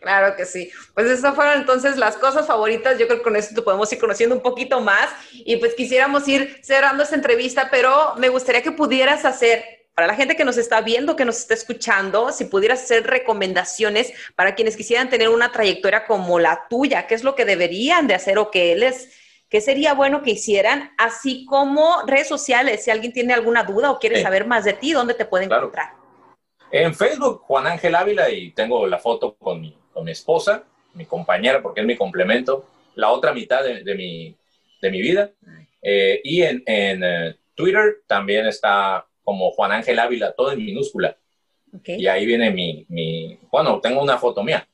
Claro 0.00 0.34
que 0.34 0.46
sí. 0.46 0.70
Pues 0.94 1.06
esas 1.10 1.34
fueron 1.34 1.60
entonces 1.60 1.96
las 1.96 2.16
cosas 2.16 2.46
favoritas. 2.46 2.98
Yo 2.98 3.06
creo 3.06 3.18
que 3.18 3.24
con 3.24 3.36
esto 3.36 3.62
podemos 3.62 3.92
ir 3.92 3.98
conociendo 3.98 4.34
un 4.34 4.40
poquito 4.40 4.80
más 4.80 5.10
y 5.32 5.56
pues 5.56 5.74
quisiéramos 5.74 6.26
ir 6.26 6.58
cerrando 6.62 7.02
esta 7.02 7.16
entrevista, 7.16 7.68
pero 7.70 8.14
me 8.16 8.30
gustaría 8.30 8.62
que 8.62 8.72
pudieras 8.72 9.24
hacer 9.24 9.62
para 9.94 10.06
la 10.06 10.14
gente 10.14 10.36
que 10.36 10.46
nos 10.46 10.56
está 10.56 10.80
viendo, 10.80 11.16
que 11.16 11.26
nos 11.26 11.38
está 11.38 11.52
escuchando, 11.52 12.32
si 12.32 12.46
pudieras 12.46 12.82
hacer 12.82 13.06
recomendaciones 13.06 14.12
para 14.34 14.54
quienes 14.54 14.74
quisieran 14.74 15.10
tener 15.10 15.28
una 15.28 15.52
trayectoria 15.52 16.06
como 16.06 16.38
la 16.38 16.66
tuya, 16.70 17.06
qué 17.06 17.14
es 17.14 17.22
lo 17.22 17.34
que 17.34 17.44
deberían 17.44 18.06
de 18.06 18.14
hacer 18.14 18.38
o 18.38 18.50
qué 18.50 18.74
les, 18.76 19.12
qué 19.50 19.60
sería 19.60 19.92
bueno 19.92 20.22
que 20.22 20.30
hicieran, 20.30 20.92
así 20.96 21.44
como 21.44 22.02
redes 22.06 22.28
sociales, 22.28 22.84
si 22.84 22.90
alguien 22.90 23.12
tiene 23.12 23.34
alguna 23.34 23.64
duda 23.64 23.90
o 23.90 23.98
quiere 23.98 24.22
saber 24.22 24.46
más 24.46 24.64
de 24.64 24.72
ti, 24.72 24.92
¿dónde 24.92 25.12
te 25.12 25.26
pueden 25.26 25.52
encontrar? 25.52 25.90
En 26.70 26.94
Facebook, 26.94 27.42
Juan 27.42 27.66
Ángel 27.66 27.94
Ávila, 27.94 28.30
y 28.30 28.52
tengo 28.52 28.86
la 28.86 28.98
foto 28.98 29.34
con 29.34 29.60
mi, 29.60 29.76
con 29.92 30.04
mi 30.04 30.12
esposa, 30.12 30.64
mi 30.94 31.04
compañera, 31.04 31.62
porque 31.62 31.80
es 31.80 31.86
mi 31.86 31.96
complemento, 31.96 32.66
la 32.94 33.10
otra 33.10 33.32
mitad 33.32 33.64
de, 33.64 33.94
mi, 33.94 34.34
de 34.80 34.90
mi 34.90 35.00
vida. 35.00 35.30
Eh, 35.82 36.20
y 36.24 36.42
en, 36.42 36.62
en 36.66 37.04
eh, 37.04 37.36
Twitter 37.54 38.02
también 38.06 38.46
está 38.46 39.06
como 39.22 39.50
Juan 39.52 39.72
Ángel 39.72 39.98
Ávila, 39.98 40.32
todo 40.32 40.52
en 40.52 40.64
minúscula. 40.64 41.16
Y 41.86 42.06
ahí 42.08 42.26
viene 42.26 42.50
mi, 42.50 42.84
mi, 42.88 43.38
bueno, 43.50 43.80
tengo 43.80 44.02
una 44.02 44.18
foto 44.18 44.42
mía. 44.42 44.68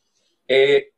Eh, 0.49 0.93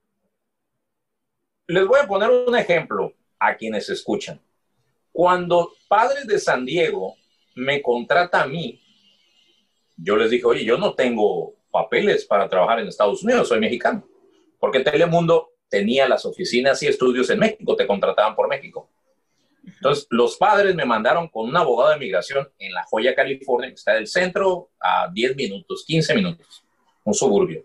les 1.66 1.86
voy 1.86 1.98
a 2.00 2.06
poner 2.06 2.30
un 2.30 2.56
ejemplo 2.56 3.12
a 3.38 3.56
quienes 3.56 3.88
escuchan. 3.90 4.40
Cuando 5.12 5.72
Padres 5.88 6.26
de 6.26 6.38
San 6.38 6.64
Diego 6.64 7.16
me 7.56 7.82
contrata 7.82 8.42
a 8.42 8.46
mí, 8.46 8.80
yo 9.96 10.16
les 10.16 10.30
dije, 10.30 10.44
oye, 10.44 10.64
yo 10.64 10.78
no 10.78 10.94
tengo 10.94 11.54
papeles 11.70 12.24
para 12.24 12.48
trabajar 12.48 12.78
en 12.78 12.88
Estados 12.88 13.22
Unidos, 13.24 13.48
soy 13.48 13.58
mexicano. 13.58 14.07
Porque 14.58 14.80
Telemundo 14.80 15.52
tenía 15.68 16.08
las 16.08 16.24
oficinas 16.24 16.82
y 16.82 16.86
estudios 16.86 17.30
en 17.30 17.38
México, 17.38 17.76
te 17.76 17.86
contrataban 17.86 18.34
por 18.34 18.48
México. 18.48 18.90
Entonces, 19.64 20.06
los 20.10 20.36
padres 20.36 20.74
me 20.74 20.84
mandaron 20.84 21.28
con 21.28 21.48
un 21.48 21.56
abogado 21.56 21.90
de 21.90 21.98
migración 21.98 22.50
en 22.58 22.72
La 22.72 22.84
Joya, 22.84 23.14
California, 23.14 23.68
que 23.68 23.74
está 23.74 23.94
del 23.94 24.06
centro 24.06 24.70
a 24.80 25.08
10 25.12 25.36
minutos, 25.36 25.84
15 25.86 26.14
minutos, 26.14 26.64
un 27.04 27.14
suburbio. 27.14 27.64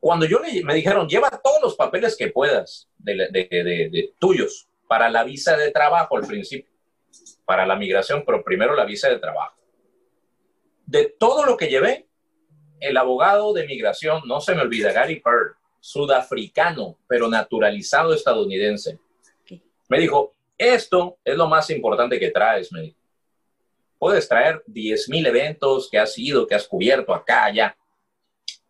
Cuando 0.00 0.26
yo 0.26 0.40
le, 0.40 0.64
me 0.64 0.74
dijeron, 0.74 1.08
lleva 1.08 1.30
todos 1.30 1.62
los 1.62 1.76
papeles 1.76 2.16
que 2.16 2.28
puedas 2.28 2.88
de, 2.98 3.28
de, 3.30 3.88
de, 3.90 4.14
tuyos 4.18 4.68
para 4.88 5.08
la 5.08 5.22
visa 5.22 5.56
de 5.56 5.70
trabajo 5.70 6.16
al 6.16 6.26
principio, 6.26 6.72
para 7.44 7.66
la 7.66 7.76
migración, 7.76 8.24
pero 8.26 8.42
primero 8.42 8.74
la 8.74 8.84
visa 8.84 9.08
de 9.08 9.18
trabajo. 9.18 9.56
De 10.86 11.14
todo 11.18 11.44
lo 11.44 11.56
que 11.56 11.68
llevé, 11.68 12.08
el 12.82 12.96
abogado 12.96 13.52
de 13.52 13.66
migración, 13.66 14.22
no 14.26 14.40
se 14.40 14.54
me 14.54 14.62
olvida, 14.62 14.92
Gary 14.92 15.20
Pearl, 15.20 15.54
sudafricano, 15.80 16.98
pero 17.06 17.28
naturalizado 17.28 18.12
estadounidense, 18.12 18.98
me 19.88 19.98
dijo, 19.98 20.34
esto 20.58 21.18
es 21.24 21.36
lo 21.36 21.48
más 21.48 21.70
importante 21.70 22.18
que 22.18 22.30
traes, 22.30 22.72
me 22.72 22.82
dijo. 22.82 22.98
Puedes 23.98 24.28
traer 24.28 24.62
10.000 24.66 25.26
eventos 25.28 25.88
que 25.90 25.98
has 25.98 26.18
ido, 26.18 26.46
que 26.46 26.54
has 26.54 26.66
cubierto 26.66 27.14
acá, 27.14 27.44
allá. 27.44 27.76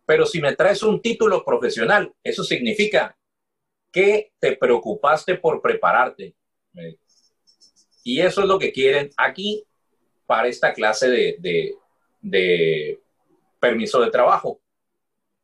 Pero 0.05 0.25
si 0.25 0.39
me 0.41 0.55
traes 0.55 0.83
un 0.83 1.01
título 1.01 1.43
profesional, 1.43 2.13
eso 2.23 2.43
significa 2.43 3.17
que 3.91 4.33
te 4.39 4.55
preocupaste 4.57 5.35
por 5.35 5.61
prepararte. 5.61 6.35
Y 8.03 8.19
eso 8.19 8.41
es 8.41 8.47
lo 8.47 8.59
que 8.59 8.71
quieren 8.71 9.11
aquí 9.17 9.63
para 10.25 10.47
esta 10.47 10.73
clase 10.73 11.09
de, 11.09 11.77
de, 12.21 12.99
permiso 13.63 14.01
de 14.01 14.11
trabajo. 14.11 14.59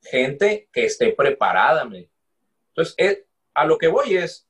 Gente 0.03 0.67
que 0.73 0.83
esté 0.83 1.13
preparada. 1.13 1.83
Entonces, 1.83 2.93
eh, 2.97 3.25
a 3.53 3.65
lo 3.65 3.77
que 3.77 3.87
voy 3.87 4.17
es, 4.17 4.45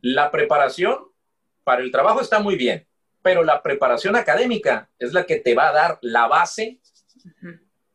la 0.00 0.30
preparación 0.30 0.96
para 1.64 1.82
el 1.82 1.90
trabajo 1.90 2.20
está 2.20 2.38
muy 2.38 2.54
bien, 2.54 2.86
pero 3.20 3.42
la 3.42 3.60
preparación 3.62 4.14
académica 4.14 4.88
es 4.96 5.12
la 5.12 5.26
que 5.26 5.40
te 5.40 5.56
va 5.56 5.70
a 5.70 5.72
dar 5.72 5.98
la 6.02 6.28
base 6.28 6.80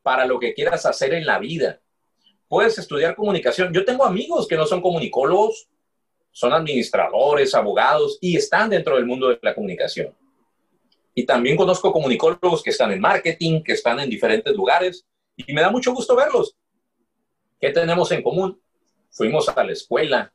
para 0.02 0.26
lo 0.26 0.38
que 0.38 0.54
quieras 0.54 0.86
hacer 0.86 1.14
en 1.14 1.26
la 1.26 1.40
vida. 1.40 1.80
Puedes 2.50 2.78
estudiar 2.78 3.16
comunicación. 3.16 3.74
Yo 3.74 3.86
tengo 3.86 4.04
amigos 4.04 4.50
que 4.50 4.58
no 4.58 4.66
son 4.66 4.82
comunicólogos, 4.82 5.70
son 6.30 6.52
administradores, 6.52 7.56
abogados 7.56 8.18
y 8.20 8.36
están 8.36 8.70
dentro 8.70 8.98
del 8.98 9.06
mundo 9.06 9.30
de 9.30 9.40
la 9.42 9.56
comunicación. 9.56 10.14
Y 11.14 11.26
también 11.26 11.58
conozco 11.58 11.92
comunicólogos 11.92 12.64
que 12.64 12.72
están 12.72 12.92
en 12.92 13.00
marketing, 13.00 13.62
que 13.64 13.74
están 13.74 14.00
en 14.00 14.10
diferentes 14.10 14.56
lugares 14.56 15.06
y 15.36 15.54
me 15.54 15.62
da 15.62 15.70
mucho 15.70 15.94
gusto 15.94 16.16
verlos. 16.16 16.56
¿Qué 17.60 17.70
tenemos 17.70 18.12
en 18.12 18.24
común? 18.24 18.62
Fuimos 19.12 19.48
a 19.50 19.64
la 19.64 19.72
escuela. 19.72 20.34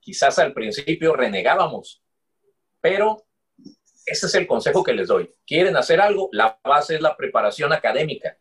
Quizás 0.00 0.38
al 0.38 0.52
principio 0.52 1.14
renegábamos, 1.14 2.02
pero 2.80 3.24
ese 4.04 4.26
es 4.26 4.34
el 4.34 4.46
consejo 4.46 4.82
que 4.82 4.92
les 4.92 5.08
doy. 5.08 5.30
¿Quieren 5.46 5.76
hacer 5.76 6.00
algo? 6.00 6.28
La 6.32 6.58
base 6.64 6.96
es 6.96 7.00
la 7.00 7.16
preparación 7.16 7.72
académica. 7.72 8.36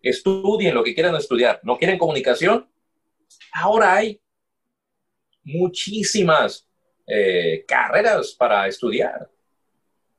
Estudien 0.00 0.74
lo 0.74 0.82
que 0.82 0.94
quieran 0.94 1.14
estudiar. 1.14 1.60
¿No 1.62 1.76
quieren 1.78 1.98
comunicación? 1.98 2.70
Ahora 3.52 3.94
hay 3.94 4.20
muchísimas 5.42 6.66
eh, 7.06 7.64
carreras 7.68 8.32
para 8.32 8.66
estudiar, 8.66 9.30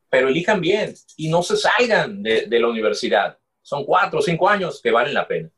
pero 0.09 0.27
elijan 0.27 0.61
bien 0.61 0.93
y 1.17 1.29
no 1.29 1.43
se 1.43 1.57
salgan 1.57 2.21
de, 2.23 2.45
de 2.47 2.59
la 2.59 2.67
universidad. 2.67 3.37
Son 3.61 3.83
cuatro 3.85 4.19
o 4.19 4.21
cinco 4.21 4.47
años 4.47 4.81
que 4.81 4.91
valen 4.91 5.13
la 5.13 5.27
pena. 5.27 5.49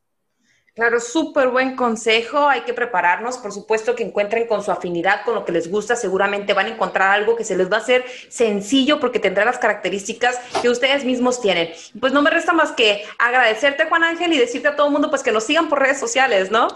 Claro, 0.78 1.00
súper 1.00 1.48
buen 1.48 1.74
consejo. 1.74 2.46
Hay 2.46 2.60
que 2.60 2.72
prepararnos. 2.72 3.38
Por 3.38 3.50
supuesto 3.50 3.96
que 3.96 4.04
encuentren 4.04 4.46
con 4.46 4.62
su 4.62 4.70
afinidad, 4.70 5.24
con 5.24 5.34
lo 5.34 5.44
que 5.44 5.50
les 5.50 5.68
gusta. 5.68 5.96
Seguramente 5.96 6.52
van 6.52 6.66
a 6.66 6.68
encontrar 6.68 7.10
algo 7.10 7.34
que 7.34 7.42
se 7.42 7.56
les 7.56 7.68
va 7.68 7.78
a 7.78 7.80
hacer 7.80 8.04
sencillo 8.28 9.00
porque 9.00 9.18
tendrá 9.18 9.44
las 9.44 9.58
características 9.58 10.38
que 10.62 10.68
ustedes 10.68 11.04
mismos 11.04 11.40
tienen. 11.40 11.72
Pues 11.98 12.12
no 12.12 12.22
me 12.22 12.30
resta 12.30 12.52
más 12.52 12.70
que 12.70 13.02
agradecerte, 13.18 13.86
Juan 13.86 14.04
Ángel, 14.04 14.32
y 14.32 14.38
decirte 14.38 14.68
a 14.68 14.76
todo 14.76 14.86
el 14.86 14.92
mundo 14.92 15.10
pues 15.10 15.24
que 15.24 15.32
nos 15.32 15.42
sigan 15.42 15.68
por 15.68 15.80
redes 15.80 15.98
sociales, 15.98 16.52
¿no? 16.52 16.68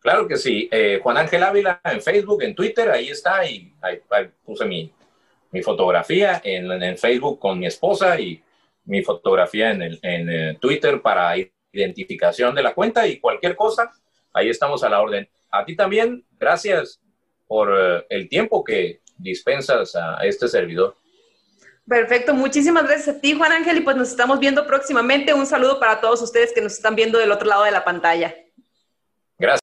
Claro 0.00 0.28
que 0.28 0.36
sí. 0.36 0.68
Eh, 0.70 1.00
Juan 1.02 1.16
Ángel 1.16 1.42
Ávila 1.42 1.80
en 1.84 2.02
Facebook, 2.02 2.42
en 2.42 2.54
Twitter, 2.54 2.90
ahí 2.90 3.08
está. 3.08 3.46
Y 3.46 3.72
ahí, 3.80 3.98
puse 4.44 4.66
mi, 4.66 4.92
mi 5.50 5.62
fotografía 5.62 6.40
en, 6.44 6.98
Facebook 6.98 7.38
con 7.38 7.58
mi 7.58 7.66
esposa 7.66 8.18
y 8.18 8.42
mi 8.84 9.02
fotografía 9.02 9.70
en, 9.70 9.82
el, 9.82 9.98
en 10.02 10.30
eh, 10.30 10.58
Twitter 10.60 11.00
para 11.00 11.34
identificación 11.72 12.54
de 12.54 12.62
la 12.62 12.74
cuenta 12.74 13.06
y 13.06 13.18
cualquier 13.18 13.56
cosa, 13.56 13.92
ahí 14.32 14.48
estamos 14.48 14.82
a 14.84 14.88
la 14.88 15.00
orden. 15.00 15.28
A 15.50 15.64
ti 15.64 15.76
también, 15.76 16.24
gracias 16.38 17.00
por 17.46 17.74
eh, 17.78 18.06
el 18.10 18.28
tiempo 18.28 18.64
que 18.64 19.00
dispensas 19.18 19.94
a 19.96 20.18
este 20.24 20.48
servidor. 20.48 20.96
Perfecto, 21.88 22.34
muchísimas 22.34 22.84
gracias 22.84 23.16
a 23.16 23.20
ti, 23.20 23.34
Juan 23.34 23.52
Ángel, 23.52 23.78
y 23.78 23.80
pues 23.80 23.96
nos 23.96 24.08
estamos 24.08 24.40
viendo 24.40 24.66
próximamente. 24.66 25.32
Un 25.32 25.46
saludo 25.46 25.78
para 25.78 26.00
todos 26.00 26.20
ustedes 26.20 26.52
que 26.52 26.60
nos 26.60 26.72
están 26.72 26.96
viendo 26.96 27.18
del 27.18 27.30
otro 27.30 27.48
lado 27.48 27.62
de 27.62 27.70
la 27.70 27.84
pantalla. 27.84 28.34